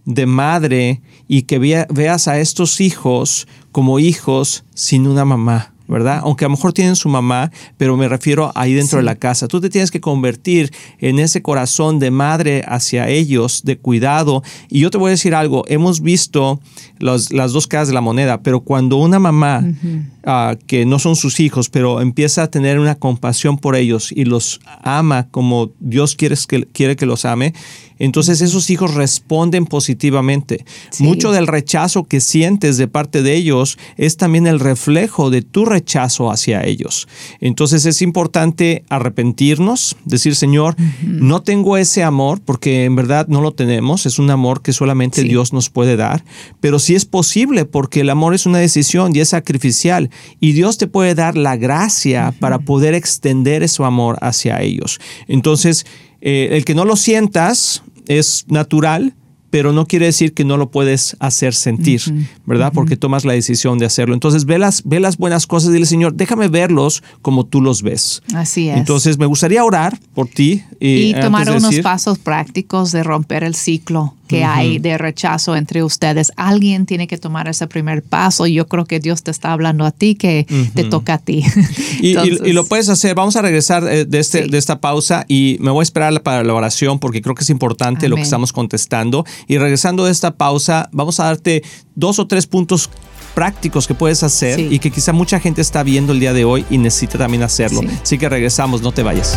de 0.05 0.27
madre 0.27 1.01
y 1.27 1.45
que 1.45 1.59
veas 1.59 2.29
a 2.29 2.39
estos 2.39 2.83
hijos 2.83 3.49
como 3.73 3.99
hijos 3.99 4.65
sin 4.75 5.07
una 5.07 5.25
mamá. 5.25 5.71
¿verdad? 5.87 6.21
Aunque 6.23 6.45
a 6.45 6.49
lo 6.49 6.57
mejor 6.57 6.73
tienen 6.73 6.97
su 6.97 7.09
mamá, 7.09 7.51
pero 7.77 7.97
me 7.97 8.09
refiero 8.09 8.53
ahí 8.55 8.73
dentro 8.73 8.99
de 8.99 9.05
la 9.05 9.17
casa. 9.17 9.49
Tú 9.49 9.61
te 9.61 9.69
tienes 9.69 9.91
que 9.91 10.01
convertir 10.01 10.73
en 10.99 11.19
ese 11.19 11.43
corazón 11.43 11.99
de 11.99 12.11
madre 12.11 12.65
hacia 12.67 13.09
ellos, 13.09 13.63
de 13.65 13.77
cuidado. 13.79 14.43
Y 14.71 14.81
yo 14.81 14.91
te 14.91 14.99
voy 14.99 15.09
a 15.09 15.11
decir 15.11 15.35
algo, 15.35 15.65
hemos 15.69 16.01
visto 16.01 16.61
las 16.99 17.53
dos 17.53 17.67
caras 17.67 17.89
de 17.89 17.95
la 17.95 18.01
moneda, 18.01 18.43
pero 18.43 18.61
cuando 18.61 18.97
una 18.97 19.19
mamá 19.19 19.65
ah, 20.25 20.57
que 20.67 20.87
no 20.87 20.99
son 20.99 21.17
sus 21.17 21.41
hijos, 21.41 21.69
pero 21.69 22.01
empieza 22.01 22.45
a 22.45 22.51
tener 22.51 22.79
una 22.79 22.95
compasión 22.95 23.59
por 23.59 23.77
ellos 23.77 24.13
y 24.13 24.25
los 24.25 24.61
ama 24.83 25.29
como 25.31 25.73
Dios 25.81 26.15
quiere 26.15 26.37
que, 26.49 26.67
quiere 26.67 26.97
que 26.97 27.07
los 27.07 27.25
ame, 27.25 27.53
entonces 27.99 28.41
esos 28.41 28.71
hijos 28.71 28.95
responden 28.95 29.67
positivamente. 29.67 30.65
Mucho 30.99 31.33
del 31.33 31.47
rechazo 31.47 32.05
que 32.05 32.21
sientes 32.21 32.77
de 32.77 32.89
parte 32.89 33.23
de 33.23 33.35
ellos 33.35 33.79
es 33.97 34.17
también 34.17 34.47
el 34.47 34.61
reflejo 34.61 35.31
de 35.31 35.43
tu 35.43 35.65
rechazo 35.65 36.31
hacia 36.31 36.65
ellos. 36.65 37.09
Entonces 37.41 37.87
es 37.87 38.03
importante 38.03 38.85
arrepentirnos, 38.89 39.97
decir, 40.05 40.35
Señor, 40.35 40.77
no 41.03 41.43
tengo 41.43 41.77
ese 41.77 42.03
amor 42.03 42.41
porque 42.45 42.85
en 42.85 42.97
verdad 42.97 43.29
no 43.29 43.41
lo 43.41 43.53
tenemos, 43.53 44.07
es 44.07 44.19
un 44.19 44.31
amor 44.31 44.63
que 44.63 44.73
solamente 44.73 45.23
Dios 45.23 45.53
nos 45.53 45.71
puede 45.71 45.97
dar, 45.97 46.25
pero 46.61 46.79
sí 46.85 46.95
es 46.95 47.05
posible 47.05 47.65
porque 47.65 48.01
el 48.01 48.11
amor 48.11 48.35
es 48.35 48.47
una 48.47 48.59
decisión 48.59 49.15
y 49.15 49.21
es 49.21 49.31
sacrificial 49.31 50.11
y 50.41 50.53
Dios 50.53 50.79
te 50.79 50.87
puede 50.87 51.15
dar 51.15 51.37
la 51.37 51.57
gracia 51.57 52.35
para 52.39 52.59
poder 52.59 52.95
extender 52.95 53.63
ese 53.63 53.83
amor 53.83 54.19
hacia 54.21 54.61
ellos. 54.61 55.01
Entonces, 55.27 55.87
eh, 56.21 56.51
el 56.53 56.65
que 56.65 56.75
no 56.75 56.85
lo 56.85 56.97
sientas 56.97 57.83
es 58.07 58.45
natural, 58.49 59.15
pero 59.55 59.73
no 59.73 59.87
quiere 59.87 60.07
decir 60.07 60.35
que 60.35 60.45
no 60.45 60.57
lo 60.57 60.73
puedes 60.73 61.17
hacer 61.21 61.55
sentir, 61.55 62.01
¿verdad? 62.45 62.73
Porque 62.75 62.97
tomas 62.97 63.25
la 63.25 63.35
decisión 63.35 63.79
de 63.79 63.87
hacerlo. 63.87 64.13
Entonces, 64.13 64.47
ve 64.47 64.59
las, 64.59 64.83
ve 64.85 64.99
las 64.99 65.17
buenas 65.17 65.47
cosas 65.47 65.71
y 65.71 65.75
dile, 65.75 65.87
Señor, 65.87 66.15
déjame 66.15 66.49
verlos 66.49 67.05
como 67.23 67.47
tú 67.47 67.61
los 67.61 67.83
ves. 67.83 68.21
Así 68.35 68.69
es. 68.69 68.79
Entonces, 68.79 69.17
me 69.17 69.27
gustaría 69.27 69.63
orar 69.63 69.97
por 70.13 70.27
ti. 70.27 70.65
Y, 70.81 71.11
y 71.11 71.15
tomar 71.15 71.49
unos 71.53 71.79
pasos 71.81 72.19
prácticos 72.19 72.91
de 72.91 73.05
romper 73.05 73.45
el 73.45 73.55
ciclo 73.55 74.17
que 74.27 74.45
hay 74.45 74.79
de 74.79 74.99
rechazo 74.99 75.57
entre 75.57 75.83
ustedes. 75.83 76.33
Alguien 76.37 76.87
tiene 76.87 77.07
que 77.07 77.19
tomar 77.19 77.49
ese 77.49 77.67
primer 77.67 78.03
paso. 78.03 78.47
Yo 78.47 78.67
creo 78.67 78.85
que 78.85 79.01
Dios 79.01 79.23
te 79.23 79.31
está 79.31 79.53
hablando 79.53 79.85
a 79.85 79.91
ti, 79.91 80.15
que 80.15 80.47
te 80.75 80.85
toca 80.85 81.15
a 81.15 81.19
ti. 81.19 81.45
y, 82.01 82.15
lo 82.53 82.65
puedes 82.67 82.89
hacer. 82.89 83.15
Vamos 83.15 83.37
a 83.37 83.43
regresar 83.43 83.87
eh, 83.89 84.05
de, 84.05 84.19
este, 84.19 84.47
de 84.47 84.59
esta 84.59 84.81
pausa 84.81 85.25
y 85.29 85.59
me 85.61 85.71
voy 85.71 85.81
a 85.81 85.85
esperar 85.85 86.23
para 86.23 86.45
la 86.45 86.55
oración 86.55 86.99
porque 86.99 87.23
creo 87.23 87.35
que 87.35 87.43
es 87.43 87.51
importante 87.51 88.09
lo 88.09 88.17
que 88.17 88.23
estamos 88.23 88.53
contestando. 88.53 89.25
Y 89.47 89.59
regresando 89.59 90.05
de 90.05 90.13
esta 90.13 90.37
pausa, 90.37 90.89
vamos 90.93 91.21
a 91.21 91.25
darte 91.25 91.63
dos 91.95 92.19
o 92.19 92.27
tres 92.27 92.47
puntos 92.47 92.91
prácticos 93.35 93.87
que 93.87 93.95
puedes 93.95 94.23
hacer 94.23 94.61
y 94.61 94.79
que 94.79 94.91
quizá 94.91 95.13
mucha 95.13 95.41
gente 95.41 95.61
está 95.61 95.83
viendo 95.83 96.13
el 96.13 96.21
día 96.21 96.33
de 96.33 96.45
hoy 96.45 96.65
y 96.71 96.79
necesita 96.79 97.19
también 97.19 97.43
hacerlo. 97.43 97.81
Así 98.03 98.17
que 98.17 98.29
regresamos, 98.29 98.81
no 98.81 98.93
te 98.93 99.03
vayas. 99.03 99.37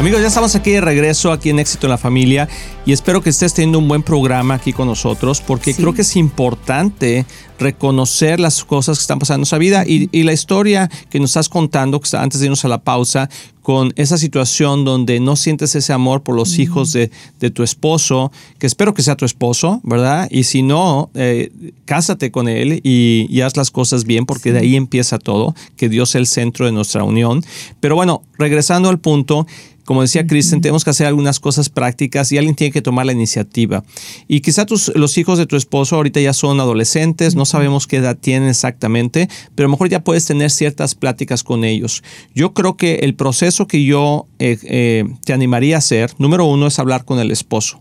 Amigos, 0.00 0.22
ya 0.22 0.28
estamos 0.28 0.54
aquí 0.54 0.70
de 0.70 0.80
regreso, 0.80 1.30
aquí 1.30 1.50
en 1.50 1.58
Éxito 1.58 1.86
en 1.86 1.90
la 1.90 1.98
Familia, 1.98 2.48
y 2.86 2.92
espero 2.92 3.20
que 3.20 3.28
estés 3.28 3.52
teniendo 3.52 3.78
un 3.78 3.86
buen 3.86 4.02
programa 4.02 4.54
aquí 4.54 4.72
con 4.72 4.88
nosotros, 4.88 5.42
porque 5.42 5.74
creo 5.74 5.92
que 5.92 6.00
es 6.00 6.16
importante 6.16 7.26
reconocer 7.58 8.40
las 8.40 8.64
cosas 8.64 8.96
que 8.96 9.02
están 9.02 9.18
pasando 9.18 9.36
en 9.36 9.40
nuestra 9.40 9.58
vida 9.58 9.84
y, 9.86 10.22
la 10.22 10.32
historia 10.32 10.90
que 11.10 11.20
nos 11.20 11.30
estás 11.30 11.50
contando, 11.50 12.00
que 12.00 12.16
antes 12.16 12.40
de 12.40 12.46
irnos 12.46 12.64
a 12.64 12.68
la 12.68 12.82
pausa, 12.82 13.28
con 13.60 13.92
esa 13.96 14.16
situación 14.16 14.86
donde 14.86 15.20
no 15.20 15.36
sientes 15.36 15.74
ese 15.74 15.92
amor 15.92 16.22
por 16.22 16.34
los 16.34 16.58
hijos 16.58 16.92
de, 16.92 17.10
tu 17.50 17.62
esposo, 17.62 18.32
que 18.58 18.66
espero 18.66 18.94
que 18.94 19.02
sea 19.02 19.16
tu 19.16 19.26
esposo, 19.26 19.80
¿verdad? 19.84 20.28
Y 20.30 20.44
si 20.44 20.62
no, 20.62 21.10
eh, 21.14 21.52
cásate 21.84 22.30
con 22.30 22.48
él 22.48 22.80
y, 22.82 23.40
haz 23.42 23.58
las 23.58 23.70
cosas 23.70 24.04
bien, 24.04 24.24
porque 24.24 24.52
de 24.52 24.60
ahí 24.60 24.76
empieza 24.76 25.18
todo, 25.18 25.54
que 25.76 25.90
Dios 25.90 26.10
es 26.10 26.14
el 26.16 26.26
centro 26.26 26.64
de 26.64 26.72
nuestra 26.72 27.04
unión. 27.04 27.44
Pero 27.80 27.94
bueno, 27.94 28.22
regresando 28.38 28.88
al 28.88 28.98
punto, 28.98 29.46
como 29.90 30.02
decía 30.02 30.24
Kristen, 30.24 30.60
tenemos 30.60 30.84
que 30.84 30.90
hacer 30.90 31.08
algunas 31.08 31.40
cosas 31.40 31.68
prácticas 31.68 32.30
y 32.30 32.38
alguien 32.38 32.54
tiene 32.54 32.70
que 32.70 32.80
tomar 32.80 33.06
la 33.06 33.12
iniciativa. 33.12 33.82
Y 34.28 34.38
quizá 34.38 34.64
tus, 34.64 34.92
los 34.94 35.18
hijos 35.18 35.36
de 35.36 35.46
tu 35.46 35.56
esposo 35.56 35.96
ahorita 35.96 36.20
ya 36.20 36.32
son 36.32 36.60
adolescentes, 36.60 37.34
no 37.34 37.44
sabemos 37.44 37.88
qué 37.88 37.96
edad 37.96 38.16
tienen 38.16 38.48
exactamente, 38.48 39.28
pero 39.56 39.66
a 39.66 39.68
lo 39.68 39.72
mejor 39.72 39.88
ya 39.88 40.04
puedes 40.04 40.26
tener 40.26 40.52
ciertas 40.52 40.94
pláticas 40.94 41.42
con 41.42 41.64
ellos. 41.64 42.04
Yo 42.36 42.54
creo 42.54 42.76
que 42.76 43.00
el 43.02 43.16
proceso 43.16 43.66
que 43.66 43.84
yo 43.84 44.28
eh, 44.38 44.58
eh, 44.62 45.06
te 45.24 45.32
animaría 45.32 45.74
a 45.74 45.78
hacer, 45.78 46.12
número 46.18 46.44
uno, 46.44 46.68
es 46.68 46.78
hablar 46.78 47.04
con 47.04 47.18
el 47.18 47.32
esposo 47.32 47.80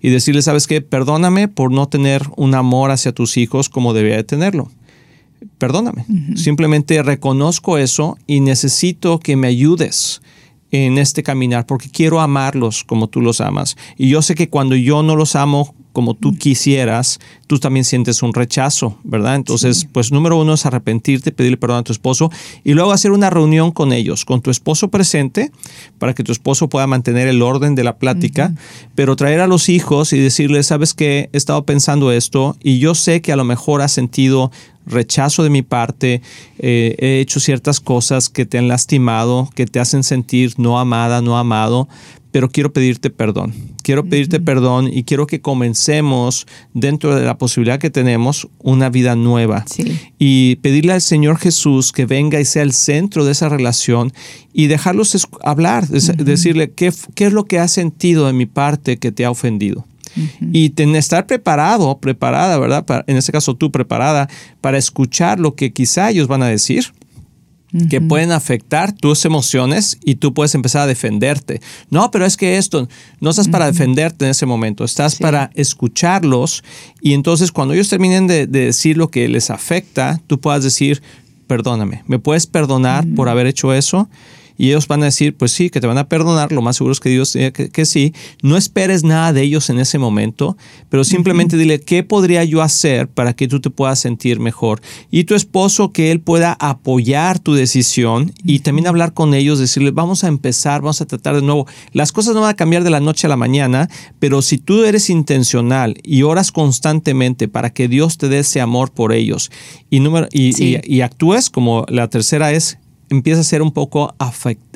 y 0.00 0.10
decirle, 0.10 0.40
¿sabes 0.40 0.68
qué? 0.68 0.82
Perdóname 0.82 1.48
por 1.48 1.72
no 1.72 1.88
tener 1.88 2.22
un 2.36 2.54
amor 2.54 2.92
hacia 2.92 3.10
tus 3.10 3.38
hijos 3.38 3.68
como 3.68 3.92
debía 3.92 4.14
de 4.14 4.22
tenerlo 4.22 4.70
perdóname. 5.58 6.06
Simplemente 6.36 7.02
reconozco 7.02 7.76
eso 7.76 8.16
y 8.26 8.40
necesito 8.40 9.18
que 9.20 9.36
me 9.36 9.48
ayudes 9.48 10.22
en 10.74 10.98
este 10.98 11.22
caminar 11.22 11.66
porque 11.66 11.88
quiero 11.88 12.20
amarlos 12.20 12.84
como 12.84 13.08
tú 13.08 13.20
los 13.20 13.40
amas. 13.40 13.76
Y 13.96 14.08
yo 14.08 14.22
sé 14.22 14.34
que 14.34 14.48
cuando 14.48 14.74
yo 14.74 15.02
no 15.02 15.14
los 15.14 15.36
amo 15.36 15.74
como 15.94 16.14
tú 16.14 16.36
quisieras, 16.36 17.20
tú 17.46 17.60
también 17.60 17.84
sientes 17.84 18.22
un 18.22 18.34
rechazo, 18.34 18.98
¿verdad? 19.04 19.36
Entonces, 19.36 19.86
pues 19.90 20.10
número 20.10 20.36
uno 20.36 20.54
es 20.54 20.66
arrepentirte, 20.66 21.30
pedirle 21.30 21.56
perdón 21.56 21.78
a 21.78 21.82
tu 21.84 21.92
esposo 21.92 22.30
y 22.64 22.74
luego 22.74 22.90
hacer 22.92 23.12
una 23.12 23.30
reunión 23.30 23.70
con 23.70 23.92
ellos, 23.92 24.24
con 24.24 24.42
tu 24.42 24.50
esposo 24.50 24.88
presente, 24.88 25.52
para 25.98 26.12
que 26.12 26.24
tu 26.24 26.32
esposo 26.32 26.68
pueda 26.68 26.88
mantener 26.88 27.28
el 27.28 27.42
orden 27.42 27.76
de 27.76 27.84
la 27.84 27.96
plática, 27.96 28.52
pero 28.96 29.14
traer 29.14 29.40
a 29.40 29.46
los 29.46 29.68
hijos 29.68 30.12
y 30.12 30.18
decirles, 30.18 30.66
sabes 30.66 30.94
que 30.94 31.30
he 31.32 31.36
estado 31.36 31.64
pensando 31.64 32.10
esto 32.10 32.56
y 32.60 32.80
yo 32.80 32.96
sé 32.96 33.22
que 33.22 33.32
a 33.32 33.36
lo 33.36 33.44
mejor 33.44 33.80
has 33.80 33.92
sentido 33.92 34.50
rechazo 34.86 35.44
de 35.44 35.50
mi 35.50 35.62
parte, 35.62 36.22
eh, 36.58 36.96
he 36.98 37.20
hecho 37.20 37.40
ciertas 37.40 37.80
cosas 37.80 38.28
que 38.28 38.46
te 38.46 38.58
han 38.58 38.68
lastimado, 38.68 39.48
que 39.54 39.66
te 39.66 39.80
hacen 39.80 40.02
sentir 40.02 40.54
no 40.58 40.78
amada, 40.78 41.22
no 41.22 41.38
amado, 41.38 41.88
pero 42.34 42.50
quiero 42.50 42.72
pedirte 42.72 43.10
perdón. 43.10 43.54
Quiero 43.84 44.04
pedirte 44.04 44.40
perdón 44.40 44.90
y 44.92 45.04
quiero 45.04 45.28
que 45.28 45.40
comencemos 45.40 46.48
dentro 46.72 47.14
de 47.14 47.24
la 47.24 47.38
posibilidad 47.38 47.78
que 47.78 47.90
tenemos 47.90 48.48
una 48.58 48.90
vida 48.90 49.14
nueva. 49.14 49.64
Y 50.18 50.56
pedirle 50.56 50.94
al 50.94 51.00
Señor 51.00 51.38
Jesús 51.38 51.92
que 51.92 52.06
venga 52.06 52.40
y 52.40 52.44
sea 52.44 52.64
el 52.64 52.72
centro 52.72 53.24
de 53.24 53.30
esa 53.30 53.48
relación 53.48 54.12
y 54.52 54.66
dejarlos 54.66 55.28
hablar, 55.44 55.86
decirle 55.86 56.72
qué, 56.72 56.92
qué 57.14 57.26
es 57.26 57.32
lo 57.32 57.44
que 57.44 57.60
has 57.60 57.70
sentido 57.70 58.26
de 58.26 58.32
mi 58.32 58.46
parte 58.46 58.96
que 58.96 59.12
te 59.12 59.24
ha 59.24 59.30
ofendido. 59.30 59.86
Y 60.40 60.72
estar 60.96 61.28
preparado, 61.28 62.00
preparada, 62.00 62.58
¿verdad? 62.58 62.84
en 63.06 63.16
este 63.16 63.30
caso 63.30 63.54
tú 63.54 63.70
preparada 63.70 64.28
para 64.60 64.76
escuchar 64.76 65.38
lo 65.38 65.54
que 65.54 65.72
quizá 65.72 66.10
ellos 66.10 66.26
van 66.26 66.42
a 66.42 66.48
decir 66.48 66.86
que 67.90 68.00
pueden 68.00 68.30
afectar 68.30 68.92
tus 68.92 69.24
emociones 69.24 69.98
y 70.04 70.16
tú 70.16 70.32
puedes 70.32 70.54
empezar 70.54 70.82
a 70.82 70.86
defenderte. 70.86 71.60
No, 71.90 72.10
pero 72.10 72.24
es 72.24 72.36
que 72.36 72.56
esto, 72.56 72.88
no 73.20 73.30
estás 73.30 73.48
para 73.48 73.66
defenderte 73.66 74.24
en 74.24 74.30
ese 74.30 74.46
momento, 74.46 74.84
estás 74.84 75.16
para 75.16 75.50
escucharlos 75.54 76.62
y 77.00 77.14
entonces 77.14 77.50
cuando 77.50 77.74
ellos 77.74 77.88
terminen 77.88 78.26
de, 78.26 78.46
decir 78.46 78.96
lo 78.96 79.08
que 79.08 79.28
les 79.28 79.50
afecta, 79.50 80.20
tú 80.26 80.40
puedas 80.40 80.62
decir, 80.62 81.02
perdóname, 81.46 82.04
¿me 82.06 82.18
puedes 82.18 82.46
perdonar 82.46 83.04
por 83.16 83.28
haber 83.28 83.46
hecho 83.46 83.74
eso? 83.74 84.08
Y 84.56 84.68
ellos 84.68 84.86
van 84.86 85.02
a 85.02 85.06
decir, 85.06 85.36
pues 85.36 85.52
sí, 85.52 85.70
que 85.70 85.80
te 85.80 85.86
van 85.86 85.98
a 85.98 86.08
perdonar, 86.08 86.52
lo 86.52 86.62
más 86.62 86.76
seguro 86.76 86.92
es 86.92 87.00
que 87.00 87.08
Dios 87.08 87.32
diga 87.32 87.50
que, 87.50 87.84
sí. 87.84 88.14
No 88.42 88.56
esperes 88.56 89.02
nada 89.02 89.32
de 89.32 89.42
ellos 89.42 89.68
en 89.70 89.78
ese 89.78 89.98
momento, 89.98 90.56
pero 90.88 91.04
simplemente 91.04 91.56
dile, 91.56 91.80
¿qué 91.80 92.02
podría 92.02 92.44
yo 92.44 92.62
hacer 92.62 93.08
para 93.08 93.34
que 93.34 93.48
tú 93.48 93.60
te 93.60 93.70
puedas 93.70 93.98
sentir 93.98 94.38
mejor? 94.40 94.80
Y 95.10 95.24
tu 95.24 95.34
esposo, 95.34 95.92
que 95.92 96.10
él 96.10 96.20
pueda 96.20 96.56
apoyar 96.60 97.38
tu 97.38 97.54
decisión 97.54 98.32
y 98.44 98.60
también 98.60 98.86
hablar 98.86 99.12
con 99.12 99.34
ellos, 99.34 99.58
decirle, 99.58 99.90
vamos 99.90 100.24
a 100.24 100.28
empezar, 100.28 100.82
vamos 100.82 101.00
a 101.00 101.06
tratar 101.06 101.34
de 101.34 101.42
nuevo. 101.42 101.66
Las 101.92 102.12
cosas 102.12 102.34
no 102.34 102.42
van 102.42 102.50
a 102.50 102.56
cambiar 102.56 102.84
de 102.84 102.90
la 102.90 103.00
noche 103.00 103.26
a 103.26 103.30
la 103.30 103.36
mañana, 103.36 103.88
pero 104.18 104.42
si 104.42 104.58
tú 104.58 104.84
eres 104.84 105.10
intencional 105.10 105.96
y 106.02 106.22
oras 106.22 106.52
constantemente 106.52 107.48
para 107.48 107.70
que 107.70 107.88
Dios 107.88 108.18
te 108.18 108.28
dé 108.28 108.40
ese 108.40 108.60
amor 108.60 108.92
por 108.92 109.12
ellos 109.12 109.50
y, 109.90 110.00
número, 110.00 110.28
y 110.32 111.00
actúes 111.00 111.50
como 111.50 111.84
la 111.88 112.08
tercera 112.08 112.52
es 112.52 112.78
empieza 113.10 113.40
a 113.40 113.44
ser 113.44 113.62
un 113.62 113.72
poco 113.72 114.14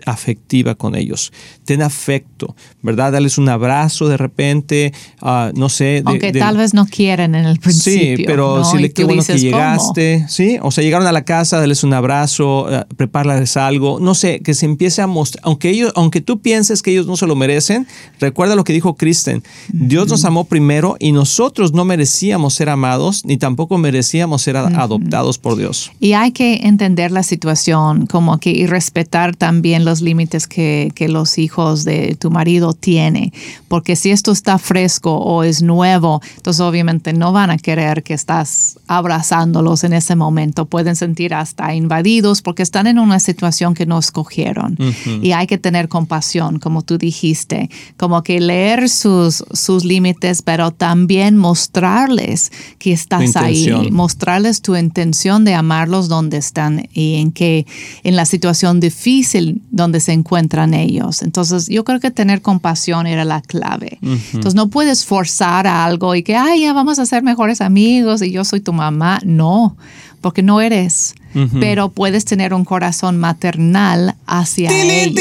afectiva 0.06 0.74
con 0.74 0.94
ellos. 0.94 1.32
Ten 1.64 1.82
afecto, 1.82 2.54
¿verdad? 2.82 3.12
Dales 3.12 3.38
un 3.38 3.48
abrazo 3.48 4.08
de 4.08 4.16
repente, 4.16 4.92
ah, 5.20 5.50
no 5.54 5.68
sé. 5.68 6.02
Aunque 6.04 6.32
tal 6.32 6.56
vez 6.56 6.74
no 6.74 6.86
quieren 6.86 7.34
en 7.34 7.44
el 7.44 7.58
principio. 7.58 8.16
Sí, 8.16 8.24
pero 8.26 8.64
si 8.64 8.78
le 8.78 8.92
qué 8.92 9.04
bueno 9.04 9.22
que 9.22 9.38
llegaste, 9.38 10.26
¿sí? 10.28 10.58
O 10.62 10.70
sea, 10.70 10.84
llegaron 10.84 11.06
a 11.06 11.12
la 11.12 11.22
casa, 11.24 11.58
dales 11.58 11.84
un 11.84 11.94
abrazo, 11.94 12.66
uh, 12.66 12.94
prepárales 12.94 13.56
algo, 13.56 13.98
no 14.00 14.14
sé, 14.14 14.40
que 14.40 14.54
se 14.54 14.66
empiece 14.66 15.02
a 15.02 15.06
mostrar, 15.06 15.42
aunque 15.44 15.70
ellos, 15.70 15.92
aunque 15.96 16.20
tú 16.20 16.40
pienses 16.40 16.82
que 16.82 16.90
ellos 16.90 17.06
no 17.06 17.16
se 17.16 17.26
lo 17.26 17.36
merecen, 17.36 17.86
recuerda 18.20 18.54
lo 18.54 18.64
que 18.64 18.72
dijo 18.72 18.94
Kristen, 18.94 19.42
Dios 19.68 20.08
nos 20.08 20.24
amó 20.24 20.44
primero 20.44 20.96
y 20.98 21.12
nosotros 21.12 21.72
no 21.72 21.84
merecíamos 21.84 22.54
ser 22.54 22.68
amados 22.68 23.24
ni 23.24 23.36
tampoco 23.36 23.78
merecíamos 23.78 24.42
ser 24.42 24.56
adoptados 24.56 25.38
por 25.38 25.56
Dios. 25.56 25.92
Y 26.00 26.12
hay 26.12 26.32
que 26.32 26.60
entender 26.64 27.10
la 27.10 27.22
situación 27.22 28.06
como 28.18 28.40
que 28.40 28.50
y 28.50 28.66
respetar 28.66 29.36
también 29.36 29.84
los 29.84 30.00
límites 30.00 30.48
que, 30.48 30.90
que, 30.96 31.08
los 31.08 31.38
hijos 31.38 31.84
de 31.84 32.16
tu 32.18 32.32
marido 32.32 32.72
tienen. 32.72 33.32
Porque 33.68 33.94
si 33.94 34.10
esto 34.10 34.32
está 34.32 34.58
fresco 34.58 35.16
o 35.16 35.44
es 35.44 35.62
nuevo, 35.62 36.20
entonces 36.36 36.60
obviamente 36.60 37.12
no 37.12 37.30
van 37.30 37.50
a 37.50 37.58
querer 37.58 38.02
que 38.02 38.14
estás 38.14 38.80
abrazándolos 38.88 39.84
en 39.84 39.92
ese 39.92 40.16
momento. 40.16 40.64
Pueden 40.64 40.96
sentir 40.96 41.32
hasta 41.32 41.72
invadidos 41.76 42.42
porque 42.42 42.64
están 42.64 42.88
en 42.88 42.98
una 42.98 43.20
situación 43.20 43.74
que 43.74 43.86
no 43.86 44.00
escogieron. 44.00 44.76
Y 45.22 45.30
hay 45.30 45.46
que 45.46 45.58
tener 45.58 45.86
compasión, 45.88 46.58
como 46.58 46.82
tú 46.82 46.98
dijiste, 46.98 47.70
como 47.96 48.24
que 48.24 48.40
leer 48.40 48.88
sus, 48.88 49.44
sus 49.52 49.84
límites, 49.84 50.42
pero 50.42 50.72
también 50.72 51.36
mostrarles 51.36 52.50
que 52.80 52.92
estás 52.92 53.36
ahí, 53.36 53.92
mostrarles 53.92 54.60
tu 54.60 54.74
intención 54.74 55.44
de 55.44 55.54
amarlos 55.54 56.08
donde 56.08 56.38
están 56.38 56.88
y 56.92 57.20
en 57.20 57.30
que 57.30 57.64
en 58.08 58.16
la 58.16 58.24
situación 58.24 58.80
difícil 58.80 59.60
donde 59.70 60.00
se 60.00 60.12
encuentran 60.12 60.72
ellos. 60.72 61.20
Entonces, 61.20 61.66
yo 61.68 61.84
creo 61.84 62.00
que 62.00 62.10
tener 62.10 62.40
compasión 62.40 63.06
era 63.06 63.26
la 63.26 63.42
clave. 63.42 63.98
Entonces, 64.00 64.54
no 64.54 64.68
puedes 64.68 65.04
forzar 65.04 65.66
algo 65.66 66.14
y 66.14 66.22
que, 66.22 66.34
ay, 66.34 66.62
ya 66.62 66.72
vamos 66.72 66.98
a 66.98 67.04
ser 67.04 67.22
mejores 67.22 67.60
amigos 67.60 68.22
y 68.22 68.30
yo 68.30 68.46
soy 68.46 68.60
tu 68.60 68.72
mamá. 68.72 69.20
No, 69.24 69.76
porque 70.22 70.42
no 70.42 70.62
eres. 70.62 71.14
Pero 71.60 71.90
puedes 71.90 72.24
tener 72.24 72.54
un 72.54 72.64
corazón 72.64 73.18
maternal 73.18 74.16
hacia 74.26 74.70
ellos. 74.70 75.14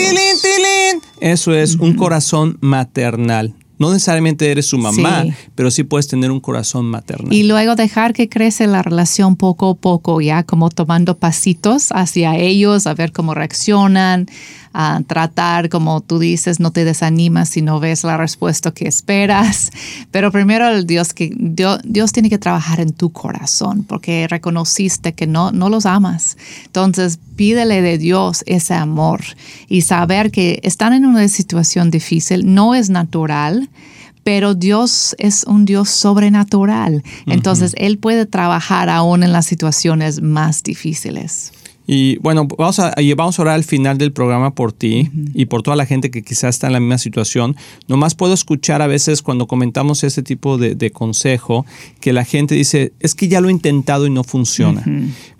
Eso 1.20 1.54
es 1.54 1.76
un 1.76 1.94
corazón 1.96 2.58
maternal. 2.62 3.54
No 3.80 3.92
necesariamente 3.92 4.50
eres 4.50 4.66
su 4.66 4.78
mamá, 4.78 5.26
pero 5.56 5.70
sí 5.70 5.84
puedes 5.84 6.08
tener 6.08 6.32
un 6.32 6.40
corazón 6.40 6.86
maternal. 6.86 7.32
Y 7.32 7.44
luego 7.44 7.76
dejar 7.76 8.14
que 8.14 8.28
crece 8.28 8.66
la 8.66 8.82
relación 8.82 9.36
poco 9.36 9.70
a 9.70 9.76
poco, 9.76 10.20
ya 10.20 10.44
como 10.44 10.70
tomando 10.70 11.18
pasitos 11.18 11.90
hacia 11.92 12.36
ellos, 12.38 12.88
a 12.88 12.94
ver 12.94 13.12
cómo 13.12 13.34
reaccionan, 13.34 14.28
a 14.80 15.02
tratar, 15.08 15.70
como 15.70 16.02
tú 16.02 16.20
dices, 16.20 16.60
no 16.60 16.70
te 16.70 16.86
desanimas 16.86 17.50
si 17.50 17.64
no 17.64 17.80
ves 17.80 18.04
la 18.04 18.16
respuesta 18.16 18.70
que 18.70 18.88
esperas. 18.88 19.72
Pero 20.12 20.32
primero 20.32 20.68
el 20.70 20.86
Dios, 20.86 21.16
que, 21.16 21.34
Dios, 21.36 21.80
Dios 21.84 22.12
tiene 22.12 22.30
que 22.30 22.38
trabajar 22.38 22.80
en 22.80 22.94
tu 22.94 23.12
corazón 23.12 23.84
porque 23.84 24.28
reconociste 24.30 25.14
que 25.14 25.26
no, 25.26 25.52
no 25.52 25.70
los 25.70 25.88
amas. 25.88 26.38
Entonces 26.66 27.18
pídele 27.36 27.82
de 27.82 27.98
Dios 27.98 28.44
ese 28.46 28.76
amor 28.76 29.24
y 29.68 29.82
saber 29.82 30.30
que 30.30 30.60
están 30.62 30.94
en 30.94 31.08
una 31.08 31.28
situación 31.28 31.90
difícil 31.90 32.54
no 32.54 32.76
es 32.76 32.92
natural 32.92 33.70
pero 34.24 34.56
Dios 34.56 35.16
es 35.20 35.46
un 35.46 35.64
Dios 35.64 35.90
sobrenatural. 35.90 37.02
Entonces, 37.28 37.74
Él 37.78 37.98
puede 37.98 38.26
trabajar 38.26 38.90
aún 38.90 39.24
en 39.24 39.32
las 39.32 39.46
situaciones 39.46 40.22
más 40.22 40.64
difíciles. 40.64 41.54
Y 41.90 42.18
bueno, 42.18 42.46
vamos 42.58 42.80
a, 42.80 42.94
vamos 43.16 43.40
a 43.40 43.42
orar 43.42 43.56
al 43.56 43.64
final 43.64 43.98
del 43.98 44.12
programa 44.12 44.54
por 44.54 44.74
ti 44.74 45.10
y 45.34 45.46
por 45.46 45.64
toda 45.64 45.78
la 45.78 45.86
gente 45.86 46.12
que 46.12 46.22
quizás 46.22 46.56
está 46.56 46.68
en 46.68 46.74
la 46.74 46.82
misma 46.82 46.98
situación. 46.98 47.56
Nomás 47.88 48.14
puedo 48.14 48.34
escuchar 48.34 48.82
a 48.82 48.88
veces 48.88 49.22
cuando 49.22 49.48
comentamos 49.48 50.04
ese 50.04 50.22
tipo 50.22 50.58
de, 50.58 50.92
consejo 50.92 51.66
que 52.02 52.12
la 52.12 52.26
gente 52.26 52.56
dice, 52.56 52.92
es 53.00 53.16
que 53.16 53.30
ya 53.30 53.40
lo 53.40 53.48
he 53.48 53.52
intentado 53.52 54.06
y 54.06 54.10
no 54.10 54.26
funciona. 54.26 54.84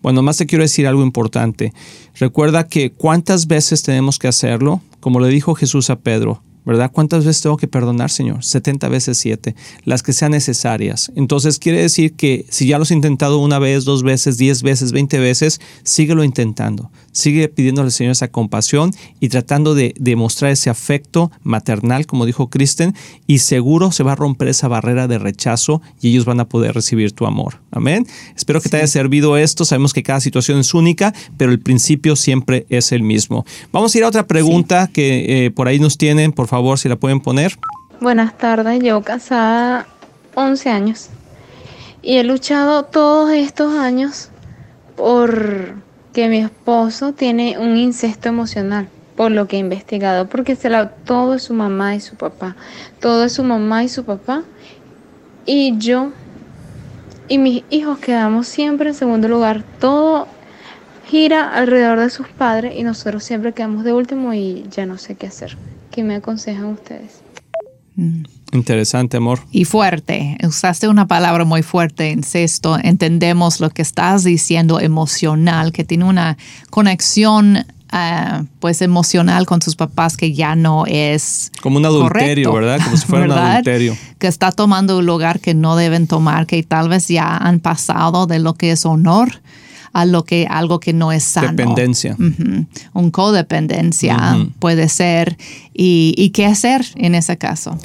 Bueno, 0.02 0.22
más 0.22 0.38
te 0.38 0.46
quiero 0.46 0.64
decir 0.64 0.88
algo 0.88 1.04
importante. 1.04 1.74
Recuerda 2.18 2.68
que 2.68 2.92
cuántas 2.92 3.48
veces 3.48 3.84
tenemos 3.84 4.18
que 4.18 4.30
hacerlo, 4.30 4.82
como 5.02 5.20
le 5.20 5.28
dijo 5.28 5.54
Jesús 5.54 5.90
a 5.90 5.98
Pedro, 5.98 6.42
¿verdad? 6.68 6.92
¿Cuántas 6.92 7.24
veces 7.24 7.42
tengo 7.42 7.56
que 7.56 7.70
perdonar, 7.70 8.12
Señor? 8.12 8.44
70 8.44 8.90
veces 8.90 9.18
7, 9.20 9.56
las 9.86 10.04
que 10.04 10.12
sean 10.12 10.34
necesarias. 10.34 11.14
Entonces 11.16 11.60
quiere 11.60 11.82
decir 11.82 12.14
que 12.14 12.46
si 12.50 12.68
ya 12.68 12.78
lo 12.78 12.84
has 12.84 12.92
intentado 12.92 13.40
una 13.40 13.58
vez, 13.58 13.86
dos 13.86 14.04
veces, 14.04 14.38
diez 14.38 14.64
veces, 14.64 14.92
veinte 14.92 15.18
veces, 15.18 15.62
síguelo 15.84 16.26
intentando. 16.26 16.92
Sigue 17.18 17.48
pidiéndole 17.48 17.88
al 17.88 17.92
Señor 17.92 18.12
esa 18.12 18.28
compasión 18.28 18.92
y 19.20 19.30
tratando 19.30 19.76
de 19.76 19.94
demostrar 19.98 20.52
ese 20.52 20.70
afecto 20.70 21.32
maternal, 21.44 22.06
como 22.06 22.26
dijo 22.26 22.50
Kristen, 22.50 22.94
y 23.26 23.40
seguro 23.40 23.92
se 23.92 24.04
va 24.04 24.12
a 24.12 24.16
romper 24.16 24.50
esa 24.50 24.68
barrera 24.68 25.08
de 25.08 25.20
rechazo 25.20 25.82
y 26.02 26.10
ellos 26.10 26.26
van 26.26 26.42
a 26.42 26.50
poder 26.50 26.74
recibir 26.74 27.14
tu 27.14 27.26
amor. 27.26 27.62
Amén. 27.72 28.06
Espero 28.36 28.60
que 28.60 28.70
te 28.70 28.78
haya 28.78 28.88
servido 28.88 29.38
esto. 29.38 29.64
Sabemos 29.64 29.94
que 29.94 30.04
cada 30.04 30.20
situación 30.20 30.60
es 30.60 30.74
única, 30.74 31.14
pero 31.38 31.52
el 31.52 31.60
principio 31.60 32.16
siempre 32.18 32.66
es 32.70 32.92
el 32.92 33.04
mismo. 33.04 33.46
Vamos 33.72 33.96
a 33.96 33.98
ir 33.98 34.04
a 34.04 34.10
otra 34.10 34.28
pregunta 34.28 34.88
que 34.92 35.46
eh, 35.46 35.52
por 35.52 35.68
ahí 35.68 35.80
nos 35.80 35.98
tienen, 35.98 36.34
por 36.34 36.48
favor 36.48 36.58
favor, 36.58 36.80
si 36.80 36.90
la 36.90 36.96
pueden 36.96 37.20
poner. 37.20 37.56
Buenas 38.02 38.36
tardes, 38.36 38.82
yo 38.84 39.02
casada 39.04 39.86
11 40.34 40.70
años 40.70 41.10
y 42.02 42.18
he 42.18 42.24
luchado 42.24 42.84
todos 42.84 43.32
estos 43.32 43.74
años 43.74 44.30
por 44.96 45.76
que 46.18 46.30
mi 46.30 46.40
esposo 46.40 47.14
tiene 47.14 47.60
un 47.60 47.78
incesto 47.78 48.28
emocional, 48.28 48.90
por 49.16 49.30
lo 49.30 49.48
que 49.48 49.58
he 49.58 49.60
investigado, 49.60 50.28
porque 50.28 50.56
se 50.56 50.68
la, 50.68 50.90
todo 50.90 51.36
es 51.36 51.44
su 51.44 51.54
mamá 51.54 51.94
y 51.94 52.00
su 52.00 52.16
papá, 52.16 52.56
todo 53.00 53.26
es 53.26 53.34
su 53.34 53.44
mamá 53.44 53.84
y 53.84 53.88
su 53.88 54.04
papá, 54.04 54.42
y 55.46 55.78
yo 55.78 56.10
y 57.30 57.38
mis 57.38 57.64
hijos 57.70 58.00
quedamos 58.00 58.48
siempre 58.48 58.90
en 58.90 58.96
segundo 58.96 59.28
lugar, 59.28 59.62
todo 59.80 60.26
gira 61.08 61.52
alrededor 61.54 62.00
de 62.00 62.10
sus 62.10 62.28
padres 62.30 62.74
y 62.76 62.82
nosotros 62.82 63.24
siempre 63.24 63.54
quedamos 63.54 63.84
de 63.84 63.94
último 63.94 64.34
y 64.34 64.66
ya 64.72 64.88
no 64.88 64.98
sé 64.98 65.14
qué 65.14 65.28
hacer. 65.28 65.56
¿Qué 65.92 66.02
me 66.02 66.16
aconsejan 66.16 66.66
ustedes? 66.66 67.22
Mm. 67.96 68.24
Interesante, 68.52 69.18
amor. 69.18 69.42
Y 69.52 69.66
fuerte. 69.66 70.38
Usaste 70.44 70.88
una 70.88 71.08
palabra 71.08 71.44
muy 71.44 71.64
fuerte, 71.64 72.12
incesto. 72.12 72.78
Entendemos 72.82 73.60
lo 73.60 73.70
que 73.70 73.82
estás 73.82 74.24
diciendo 74.24 74.80
emocional, 74.80 75.72
que 75.72 75.84
tiene 75.84 76.06
una 76.06 76.38
conexión 76.70 77.66
eh, 77.94 78.44
pues 78.60 78.82
emocional 78.82 79.46
con 79.46 79.62
sus 79.62 79.78
papás 79.78 80.18
que 80.18 80.34
ya 80.34 80.58
no 80.58 80.86
es 80.88 81.54
como 81.62 81.78
un 81.78 81.86
adulterio, 81.86 82.52
¿verdad? 82.52 82.80
Como 82.84 82.98
si 82.98 83.06
fuera 83.06 83.26
un 83.26 83.32
adulterio. 83.38 83.98
Que 84.18 84.28
está 84.28 84.52
tomando 84.52 84.98
un 84.98 85.06
lugar 85.06 85.40
que 85.40 85.54
no 85.54 85.76
deben 85.76 86.08
tomar, 86.08 86.48
que 86.48 86.64
tal 86.64 86.90
vez 86.90 87.08
ya 87.08 87.38
han 87.38 87.60
pasado 87.60 88.28
de 88.28 88.40
lo 88.40 88.56
que 88.56 88.72
es 88.72 88.86
honor 88.86 89.42
a 89.94 90.06
lo 90.06 90.26
que, 90.26 90.48
algo 90.50 90.80
que 90.80 90.94
no 90.94 91.12
es 91.12 91.24
sano. 91.24 91.48
Dependencia. 91.48 92.16
Un 92.94 93.12
codependencia 93.12 94.38
puede 94.60 94.90
ser. 94.90 95.38
Y, 95.74 96.14
¿Y 96.18 96.32
qué 96.32 96.46
hacer 96.46 96.86
en 96.96 97.16
ese 97.16 97.38
caso? 97.38 97.78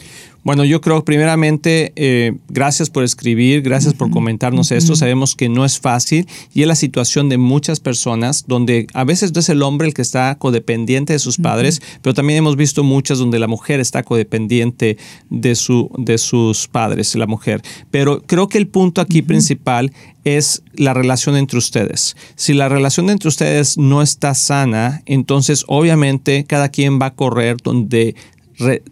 Bueno, 0.45 0.65
yo 0.65 0.81
creo 0.81 1.05
primeramente, 1.05 1.93
eh, 1.95 2.33
gracias 2.49 2.91
por 2.91 3.05
escribir, 3.05 3.63
gracias 3.63 3.95
por 3.95 4.11
comentarnos 4.11 4.73
esto. 4.73 4.97
Sabemos 4.97 5.37
que 5.37 5.49
no 5.49 5.65
es 5.65 5.79
fácil 5.79 6.27
y 6.53 6.63
es 6.63 6.69
la 6.69 6.75
situación 6.75 7.29
de 7.29 7.39
muchas 7.39 7.79
personas 7.79 8.47
donde 8.49 8.89
a 8.93 9.05
veces 9.05 9.33
no 9.33 9.39
es 9.39 9.49
el 9.49 9.63
hombre 9.63 9.87
el 9.87 9.95
que 9.95 10.03
está 10.03 10.35
codependiente 10.35 11.13
de 11.13 11.21
sus 11.21 11.39
padres, 11.39 11.81
pero 12.03 12.13
también 12.13 12.39
hemos 12.39 12.57
visto 12.57 12.83
muchas 12.83 13.19
donde 13.19 13.39
la 13.39 13.47
mujer 13.47 13.79
está 13.79 14.03
codependiente 14.03 14.99
de, 15.31 15.55
su, 15.55 15.91
de 15.97 16.19
sus 16.19 16.67
padres, 16.67 17.15
la 17.15 17.29
mujer. 17.29 17.63
Pero 17.93 18.23
creo 18.23 18.49
que 18.49 18.59
el 18.59 18.67
punto 18.67 19.01
aquí 19.01 19.23
principal 19.23 19.93
es 20.25 20.63
la 20.75 20.93
relación 20.93 21.37
entre 21.37 21.59
ustedes. 21.59 22.17
Si 22.35 22.53
la 22.53 22.69
relación 22.69 23.11
entre 23.11 23.29
ustedes 23.29 23.79
no 23.79 24.03
está 24.03 24.35
sana, 24.35 25.03
entonces 25.07 25.65
obviamente 25.69 26.45
cada 26.45 26.69
quien 26.69 27.01
va 27.01 27.07
a 27.07 27.15
correr 27.15 27.59
donde 27.63 28.17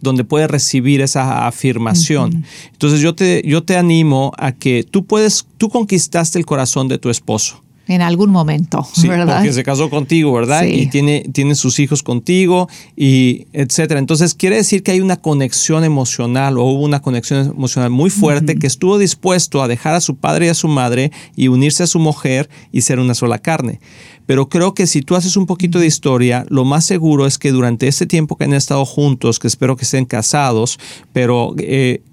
donde 0.01 0.23
puede 0.23 0.47
recibir 0.47 1.01
esa 1.01 1.47
afirmación. 1.47 2.45
Entonces 2.71 2.99
yo 2.99 3.15
te, 3.15 3.41
yo 3.45 3.63
te 3.63 3.77
animo 3.77 4.31
a 4.37 4.51
que 4.51 4.83
tú 4.83 5.05
puedes, 5.05 5.45
tú 5.57 5.69
conquistaste 5.69 6.39
el 6.39 6.45
corazón 6.45 6.87
de 6.87 6.97
tu 6.97 7.09
esposo 7.09 7.63
en 7.87 8.01
algún 8.01 8.29
momento, 8.29 8.87
sí, 8.93 9.07
Porque 9.07 9.51
se 9.51 9.63
casó 9.63 9.89
contigo, 9.89 10.31
¿verdad? 10.33 10.63
Y 10.63 10.87
tiene, 10.87 11.25
tiene 11.33 11.55
sus 11.55 11.79
hijos 11.79 12.03
contigo 12.03 12.69
y 12.95 13.47
etcétera. 13.53 13.99
Entonces 13.99 14.33
quiere 14.33 14.55
decir 14.55 14.83
que 14.83 14.91
hay 14.91 15.01
una 15.01 15.17
conexión 15.17 15.83
emocional 15.83 16.57
o 16.57 16.63
hubo 16.63 16.83
una 16.83 17.01
conexión 17.01 17.47
emocional 17.47 17.89
muy 17.89 18.09
fuerte 18.09 18.55
que 18.55 18.67
estuvo 18.67 18.97
dispuesto 18.97 19.61
a 19.61 19.67
dejar 19.67 19.95
a 19.95 20.01
su 20.01 20.15
padre 20.15 20.45
y 20.45 20.49
a 20.49 20.53
su 20.53 20.67
madre 20.67 21.11
y 21.35 21.47
unirse 21.47 21.83
a 21.83 21.87
su 21.87 21.99
mujer 21.99 22.49
y 22.71 22.81
ser 22.81 22.99
una 22.99 23.13
sola 23.13 23.39
carne. 23.39 23.79
Pero 24.25 24.47
creo 24.47 24.73
que 24.73 24.87
si 24.87 25.01
tú 25.01 25.15
haces 25.15 25.35
un 25.35 25.45
poquito 25.45 25.79
de 25.79 25.87
historia, 25.87 26.45
lo 26.49 26.63
más 26.63 26.85
seguro 26.85 27.25
es 27.25 27.37
que 27.37 27.51
durante 27.51 27.87
este 27.87 28.05
tiempo 28.05 28.37
que 28.37 28.45
han 28.45 28.53
estado 28.53 28.85
juntos, 28.85 29.39
que 29.39 29.47
espero 29.47 29.75
que 29.75 29.83
estén 29.83 30.05
casados, 30.05 30.79
pero 31.11 31.55
eh, 31.57 32.03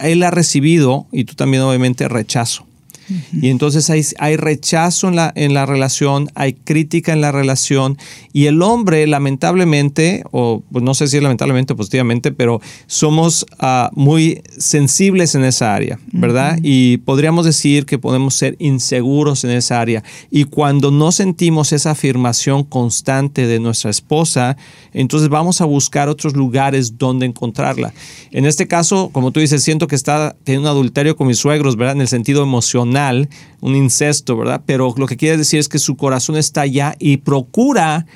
él 0.00 0.22
ha 0.22 0.30
recibido, 0.30 1.06
y 1.12 1.24
tú 1.24 1.34
también 1.34 1.62
obviamente, 1.64 2.08
rechazo. 2.08 2.66
Y 3.32 3.50
entonces 3.50 3.88
hay, 3.90 4.02
hay 4.18 4.36
rechazo 4.36 5.08
en 5.08 5.16
la, 5.16 5.32
en 5.36 5.54
la 5.54 5.66
relación, 5.66 6.28
hay 6.34 6.54
crítica 6.54 7.12
en 7.12 7.20
la 7.20 7.32
relación 7.32 7.96
y 8.32 8.46
el 8.46 8.62
hombre 8.62 9.06
lamentablemente, 9.06 10.24
o 10.32 10.62
pues 10.72 10.84
no 10.84 10.94
sé 10.94 11.06
si 11.06 11.20
lamentablemente 11.20 11.74
o 11.74 11.76
positivamente, 11.76 12.32
pero 12.32 12.60
somos 12.86 13.46
ah, 13.58 13.90
muy 13.94 14.42
sensibles 14.58 15.34
en 15.34 15.44
esa 15.44 15.74
área, 15.74 15.98
¿verdad? 16.12 16.58
Y 16.62 16.98
podríamos 16.98 17.44
decir 17.44 17.86
que 17.86 17.98
podemos 17.98 18.34
ser 18.34 18.56
inseguros 18.58 19.44
en 19.44 19.50
esa 19.50 19.80
área. 19.80 20.02
Y 20.30 20.44
cuando 20.44 20.90
no 20.90 21.12
sentimos 21.12 21.72
esa 21.72 21.92
afirmación 21.92 22.64
constante 22.64 23.46
de 23.46 23.60
nuestra 23.60 23.90
esposa, 23.90 24.56
entonces 24.92 25.28
vamos 25.28 25.60
a 25.60 25.64
buscar 25.64 26.08
otros 26.08 26.34
lugares 26.34 26.98
donde 26.98 27.26
encontrarla. 27.26 27.92
En 28.32 28.46
este 28.46 28.66
caso, 28.66 29.10
como 29.12 29.30
tú 29.30 29.40
dices, 29.40 29.62
siento 29.62 29.86
que 29.86 29.94
está 29.94 30.36
teniendo 30.44 30.70
un 30.70 30.76
adulterio 30.76 31.16
con 31.16 31.26
mis 31.26 31.38
suegros, 31.38 31.76
¿verdad? 31.76 31.94
En 31.94 32.00
el 32.00 32.08
sentido 32.08 32.42
emocional 32.42 32.95
un 33.60 33.74
incesto, 33.74 34.36
¿verdad? 34.36 34.62
Pero 34.66 34.94
lo 34.96 35.06
que 35.06 35.16
quiere 35.16 35.36
decir 35.36 35.60
es 35.60 35.68
que 35.68 35.78
su 35.78 35.96
corazón 35.96 36.36
está 36.36 36.62
allá 36.62 36.94
y 36.98 37.18
procura 37.18 38.06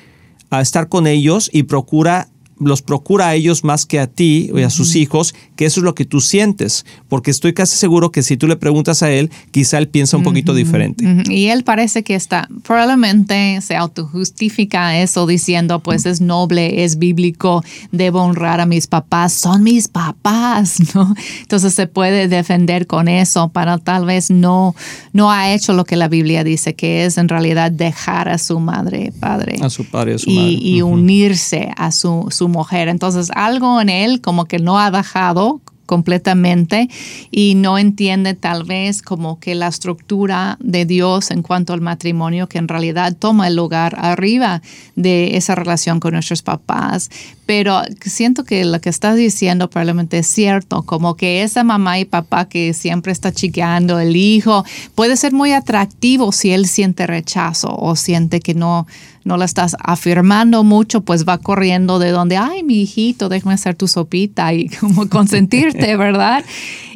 a 0.49 0.61
estar 0.61 0.89
con 0.89 1.07
ellos 1.07 1.49
y 1.53 1.63
procura 1.63 2.27
los 2.61 2.81
procura 2.81 3.29
a 3.29 3.35
ellos 3.35 3.63
más 3.63 3.85
que 3.85 3.99
a 3.99 4.07
ti 4.07 4.51
y 4.53 4.61
a 4.61 4.69
sus 4.69 4.95
hijos, 4.95 5.33
que 5.55 5.65
eso 5.65 5.79
es 5.79 5.83
lo 5.83 5.95
que 5.95 6.05
tú 6.05 6.21
sientes, 6.21 6.85
porque 7.09 7.31
estoy 7.31 7.53
casi 7.53 7.75
seguro 7.77 8.11
que 8.11 8.23
si 8.23 8.37
tú 8.37 8.47
le 8.47 8.55
preguntas 8.55 9.03
a 9.03 9.11
él, 9.11 9.31
quizá 9.51 9.77
él 9.77 9.87
piensa 9.87 10.17
un 10.17 10.23
poquito 10.23 10.53
diferente. 10.53 11.03
Y 11.29 11.47
él 11.47 11.63
parece 11.63 12.03
que 12.03 12.15
está, 12.15 12.47
probablemente 12.63 13.59
se 13.61 13.75
autojustifica 13.75 14.99
eso 14.99 15.25
diciendo, 15.25 15.79
pues 15.79 16.05
es 16.05 16.21
noble, 16.21 16.83
es 16.83 16.97
bíblico, 16.97 17.63
debo 17.91 18.21
honrar 18.21 18.61
a 18.61 18.65
mis 18.65 18.87
papás, 18.87 19.33
son 19.33 19.63
mis 19.63 19.87
papás, 19.87 20.77
¿no? 20.95 21.15
Entonces 21.41 21.73
se 21.73 21.87
puede 21.87 22.27
defender 22.27 22.87
con 22.87 23.07
eso, 23.07 23.49
para 23.49 23.77
tal 23.79 24.05
vez 24.05 24.29
no, 24.29 24.75
no 25.13 25.31
ha 25.31 25.53
hecho 25.53 25.73
lo 25.73 25.85
que 25.85 25.95
la 25.95 26.07
Biblia 26.07 26.43
dice, 26.43 26.75
que 26.75 27.05
es 27.05 27.17
en 27.17 27.27
realidad 27.27 27.71
dejar 27.71 28.29
a 28.29 28.37
su 28.37 28.59
madre, 28.59 29.13
padre. 29.19 29.57
A 29.61 29.69
su 29.69 29.85
padre, 29.85 30.15
a 30.15 30.17
su 30.19 30.29
y, 30.29 30.35
madre. 30.35 30.51
Y 30.51 30.81
unirse 30.81 31.71
a 31.75 31.91
su, 31.91 32.27
su 32.29 32.50
mujer. 32.51 32.87
Entonces 32.87 33.31
algo 33.33 33.81
en 33.81 33.89
él 33.89 34.21
como 34.21 34.45
que 34.45 34.59
no 34.59 34.79
ha 34.79 34.89
bajado 34.91 35.61
completamente 35.91 36.87
y 37.31 37.55
no 37.55 37.77
entiende 37.77 38.33
tal 38.33 38.63
vez 38.63 39.01
como 39.01 39.41
que 39.41 39.55
la 39.55 39.67
estructura 39.67 40.57
de 40.61 40.85
Dios 40.85 41.31
en 41.31 41.41
cuanto 41.41 41.73
al 41.73 41.81
matrimonio 41.81 42.47
que 42.47 42.59
en 42.59 42.69
realidad 42.69 43.13
toma 43.19 43.49
el 43.49 43.57
lugar 43.57 43.97
arriba 43.99 44.61
de 44.95 45.35
esa 45.35 45.53
relación 45.53 45.99
con 45.99 46.13
nuestros 46.13 46.43
papás. 46.43 47.09
Pero 47.45 47.81
siento 48.05 48.45
que 48.45 48.63
lo 48.63 48.79
que 48.79 48.87
estás 48.87 49.17
diciendo 49.17 49.69
probablemente 49.69 50.19
es 50.19 50.27
cierto, 50.27 50.83
como 50.83 51.17
que 51.17 51.43
esa 51.43 51.65
mamá 51.65 51.99
y 51.99 52.05
papá 52.05 52.47
que 52.47 52.73
siempre 52.73 53.11
está 53.11 53.33
chiqueando 53.33 53.99
el 53.99 54.15
hijo 54.15 54.63
puede 54.95 55.17
ser 55.17 55.33
muy 55.33 55.51
atractivo 55.51 56.31
si 56.31 56.51
él 56.51 56.67
siente 56.67 57.05
rechazo 57.05 57.75
o 57.75 57.97
siente 57.97 58.39
que 58.39 58.53
no 58.53 58.87
no 59.23 59.37
la 59.37 59.45
estás 59.45 59.75
afirmando 59.79 60.63
mucho, 60.63 61.01
pues 61.01 61.27
va 61.27 61.37
corriendo 61.37 61.99
de 61.99 62.09
donde, 62.09 62.37
ay, 62.37 62.63
mi 62.63 62.81
hijito, 62.81 63.29
déjame 63.29 63.55
hacer 63.55 63.75
tu 63.75 63.87
sopita 63.87 64.53
y 64.53 64.69
como 64.79 65.07
consentirte, 65.09 65.95
¿verdad? 65.97 66.43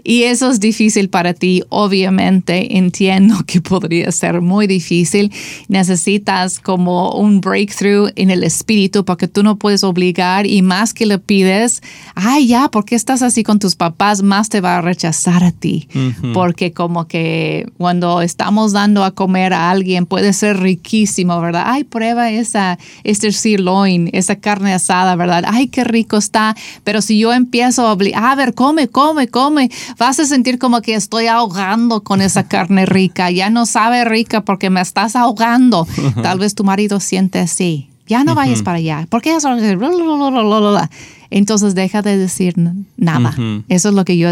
Y 0.08 0.24
eso 0.24 0.52
es 0.52 0.60
difícil 0.60 1.10
para 1.10 1.34
ti, 1.34 1.64
obviamente, 1.70 2.78
entiendo 2.78 3.38
que 3.48 3.60
podría 3.60 4.12
ser 4.12 4.40
muy 4.40 4.68
difícil. 4.68 5.32
Necesitas 5.68 6.60
como 6.60 7.14
un 7.14 7.42
breakthrough 7.42 8.12
en 8.16 8.30
el 8.30 8.44
espíritu 8.44 9.04
porque 9.04 9.28
tú 9.28 9.42
no 9.42 9.58
puedes 9.58 9.84
obligar 9.84 10.46
y 10.46 10.62
más 10.62 10.94
que 10.94 11.08
le 11.08 11.18
pides, 11.18 11.82
ay, 12.14 12.46
ya, 12.46 12.70
¿por 12.70 12.86
qué 12.86 12.94
estás 12.94 13.24
así 13.24 13.42
con 13.42 13.58
tus 13.58 13.76
papás? 13.76 14.22
Más 14.22 14.50
te 14.50 14.62
va 14.62 14.78
a 14.78 14.82
rechazar 14.82 15.44
a 15.44 15.52
ti. 15.52 15.88
Porque 16.36 16.72
como 16.72 17.08
que 17.08 17.68
cuando 17.80 18.22
estamos 18.22 18.74
dando 18.74 19.04
a 19.04 19.10
comer 19.10 19.54
a 19.54 19.72
alguien 19.72 20.06
puede 20.06 20.34
ser 20.34 20.60
riquísimo, 20.60 21.42
¿verdad? 21.42 21.64
Ay, 21.66 21.84
prueba 21.84 22.15
esa, 22.20 22.78
este 23.04 23.32
sirloin, 23.32 24.10
esa 24.14 24.36
carne 24.36 24.74
asada, 24.74 25.16
¿verdad? 25.16 25.44
Ay, 25.48 25.68
qué 25.68 25.84
rico 25.84 26.18
está. 26.18 26.56
Pero 26.84 27.02
si 27.02 27.20
yo 27.20 27.34
empiezo 27.34 27.88
a, 27.88 27.92
a 27.92 28.36
ver, 28.36 28.54
come, 28.54 28.88
come, 28.88 29.28
come 29.28 29.70
vas 29.98 30.20
a 30.20 30.26
sentir 30.26 30.60
como 30.60 30.82
que 30.82 30.96
estoy 30.96 31.28
ahogando 31.28 32.04
con 32.04 32.22
esa 32.22 32.44
carne 32.48 32.86
rica. 32.86 33.32
Ya 33.32 33.50
no 33.50 33.66
sabe 33.66 34.06
rica 34.06 34.42
porque 34.42 34.70
me 34.70 34.82
estás 34.82 35.16
ahogando. 35.16 35.88
Tal 36.22 36.40
vez 36.40 36.56
tu 36.56 36.64
marido 36.64 37.00
siente 37.00 37.40
así. 37.40 37.90
Ya 38.08 38.24
no 38.24 38.36
vayas 38.36 38.62
para 38.62 38.78
allá. 38.78 39.08
¿Por 39.10 39.22
qué 39.22 39.36
eso? 39.36 39.50
Entonces 41.32 41.76
deja 41.76 42.02
de 42.04 42.18
decir 42.18 42.54
nada. 42.98 43.36
Eso 43.68 43.90
es 43.90 43.96
lo 43.96 44.06
que 44.06 44.18
yo, 44.18 44.30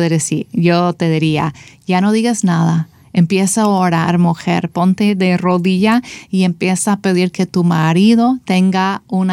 yo 0.51 0.93
te 0.93 1.09
diría. 1.09 1.53
Ya 1.87 1.99
no 1.99 2.11
digas 2.11 2.43
nada. 2.43 2.87
Empieza 3.13 3.63
a 3.63 3.67
orar, 3.67 4.17
mujer, 4.17 4.69
ponte 4.69 5.15
de 5.15 5.37
rodilla 5.37 6.01
y 6.29 6.43
empieza 6.43 6.93
a 6.93 6.97
pedir 6.99 7.31
que 7.31 7.45
tu 7.45 7.63
marido 7.63 8.39
tenga 8.45 9.03
un 9.07 9.31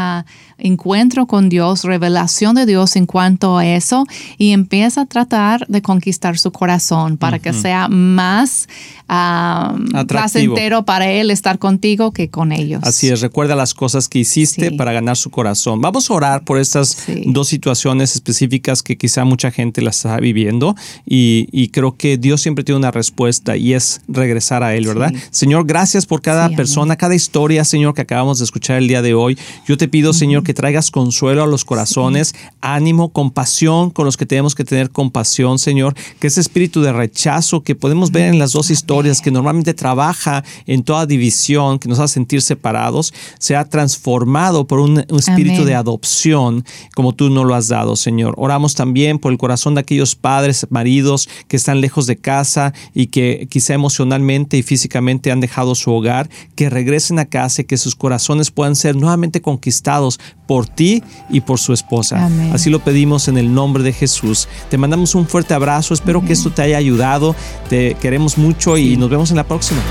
encuentro 0.58 1.26
con 1.26 1.48
Dios, 1.48 1.84
revelación 1.84 2.54
de 2.54 2.66
Dios 2.66 2.96
en 2.96 3.06
cuanto 3.06 3.56
a 3.56 3.66
eso 3.66 4.04
y 4.38 4.52
empieza 4.52 5.02
a 5.02 5.06
tratar 5.06 5.66
de 5.68 5.82
conquistar 5.82 6.38
su 6.38 6.52
corazón 6.52 7.16
para 7.16 7.38
que 7.38 7.52
sea 7.52 7.88
más 7.88 8.68
um, 9.08 10.06
placentero 10.06 10.84
para 10.84 11.10
él 11.10 11.30
estar 11.30 11.58
contigo 11.58 12.12
que 12.12 12.28
con 12.28 12.52
ellos. 12.52 12.80
Así 12.84 13.08
es, 13.08 13.20
recuerda 13.20 13.54
las 13.54 13.74
cosas 13.74 14.08
que 14.08 14.18
hiciste 14.20 14.72
para 14.72 14.92
ganar 14.92 15.16
su 15.16 15.30
corazón. 15.30 15.80
Vamos 15.80 16.10
a 16.10 16.14
orar 16.14 16.44
por 16.44 16.58
estas 16.58 17.06
dos 17.26 17.48
situaciones 17.48 18.14
específicas 18.14 18.82
que 18.82 18.96
quizá 18.96 19.24
mucha 19.24 19.50
gente 19.50 19.82
las 19.82 19.96
está 19.96 20.18
viviendo 20.18 20.76
y, 21.06 21.48
y 21.52 21.68
creo 21.68 21.96
que 21.96 22.16
Dios 22.16 22.40
siempre 22.40 22.64
tiene 22.64 22.78
una 22.78 22.90
respuesta 22.90 23.56
y 23.56 23.69
es 23.74 24.00
regresar 24.08 24.62
a 24.62 24.74
Él, 24.74 24.86
¿verdad? 24.86 25.12
Señor, 25.30 25.66
gracias 25.66 26.06
por 26.06 26.22
cada 26.22 26.48
persona, 26.50 26.96
cada 26.96 27.14
historia, 27.14 27.64
Señor, 27.64 27.94
que 27.94 28.02
acabamos 28.02 28.38
de 28.38 28.44
escuchar 28.44 28.78
el 28.78 28.88
día 28.88 29.02
de 29.02 29.14
hoy. 29.14 29.38
Yo 29.66 29.76
te 29.76 29.88
pido, 29.88 30.12
Señor, 30.12 30.42
que 30.42 30.54
traigas 30.54 30.90
consuelo 30.90 31.42
a 31.42 31.46
los 31.46 31.64
corazones, 31.64 32.34
ánimo, 32.60 33.10
compasión 33.12 33.90
con 33.90 34.04
los 34.04 34.16
que 34.16 34.26
tenemos 34.26 34.54
que 34.54 34.64
tener 34.64 34.90
compasión, 34.90 35.58
Señor, 35.58 35.94
que 36.18 36.26
ese 36.26 36.40
espíritu 36.40 36.82
de 36.82 36.92
rechazo 36.92 37.62
que 37.62 37.74
podemos 37.74 38.10
ver 38.10 38.32
en 38.32 38.38
las 38.38 38.52
dos 38.52 38.70
historias, 38.70 39.20
que 39.20 39.30
normalmente 39.30 39.74
trabaja 39.74 40.44
en 40.66 40.82
toda 40.82 41.06
división, 41.06 41.78
que 41.78 41.88
nos 41.88 41.98
hace 41.98 42.14
sentir 42.14 42.42
separados, 42.42 43.14
sea 43.38 43.64
transformado 43.64 44.66
por 44.66 44.80
un, 44.80 44.98
espíritu 44.98 45.64
de 45.64 45.74
adopción, 45.74 46.64
como 46.94 47.14
tú 47.14 47.30
no 47.30 47.44
lo 47.44 47.54
has 47.54 47.68
dado, 47.68 47.96
Señor. 47.96 48.34
Oramos 48.36 48.74
también 48.74 49.18
por 49.18 49.32
el 49.32 49.38
corazón 49.38 49.74
de 49.74 49.80
aquellos 49.80 50.14
padres, 50.14 50.66
maridos 50.70 51.28
que 51.48 51.56
están 51.56 51.80
lejos 51.80 52.06
de 52.06 52.16
casa 52.16 52.72
y 52.94 53.06
que 53.06 53.46
quizá 53.60 53.74
emocionalmente 53.74 54.56
y 54.56 54.62
físicamente 54.62 55.30
han 55.30 55.40
dejado 55.40 55.74
su 55.74 55.92
hogar, 55.92 56.30
que 56.56 56.70
regresen 56.70 57.18
a 57.18 57.26
casa 57.26 57.60
y 57.60 57.66
que 57.66 57.76
sus 57.76 57.94
corazones 57.94 58.50
puedan 58.50 58.74
ser 58.74 58.96
nuevamente 58.96 59.42
conquistados 59.42 60.18
por 60.46 60.66
ti 60.66 61.04
y 61.28 61.42
por 61.42 61.58
su 61.58 61.74
esposa. 61.74 62.30
Así 62.54 62.70
lo 62.70 62.78
pedimos 62.80 63.28
en 63.28 63.36
el 63.36 63.52
nombre 63.52 63.82
de 63.82 63.92
Jesús. 63.92 64.48
Te 64.70 64.78
mandamos 64.78 65.14
un 65.14 65.26
fuerte 65.26 65.52
abrazo, 65.52 65.92
espero 65.92 66.24
que 66.24 66.32
esto 66.32 66.50
te 66.50 66.62
haya 66.62 66.78
ayudado, 66.78 67.36
te 67.68 67.96
queremos 68.00 68.38
mucho 68.38 68.78
y 68.78 68.96
nos 68.96 69.10
vemos 69.10 69.28
en 69.30 69.36
la 69.36 69.44
próxima. 69.44 69.82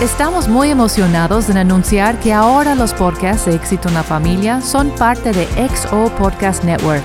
Estamos 0.00 0.48
muy 0.48 0.68
emocionados 0.70 1.48
en 1.48 1.56
anunciar 1.56 2.18
que 2.18 2.32
ahora 2.32 2.74
los 2.74 2.92
podcasts 2.92 3.46
de 3.46 3.54
Éxito 3.54 3.86
en 3.88 3.94
la 3.94 4.02
Familia 4.02 4.60
son 4.60 4.90
parte 4.90 5.32
de 5.32 5.46
XO 5.68 6.12
Podcast 6.18 6.64
Network, 6.64 7.04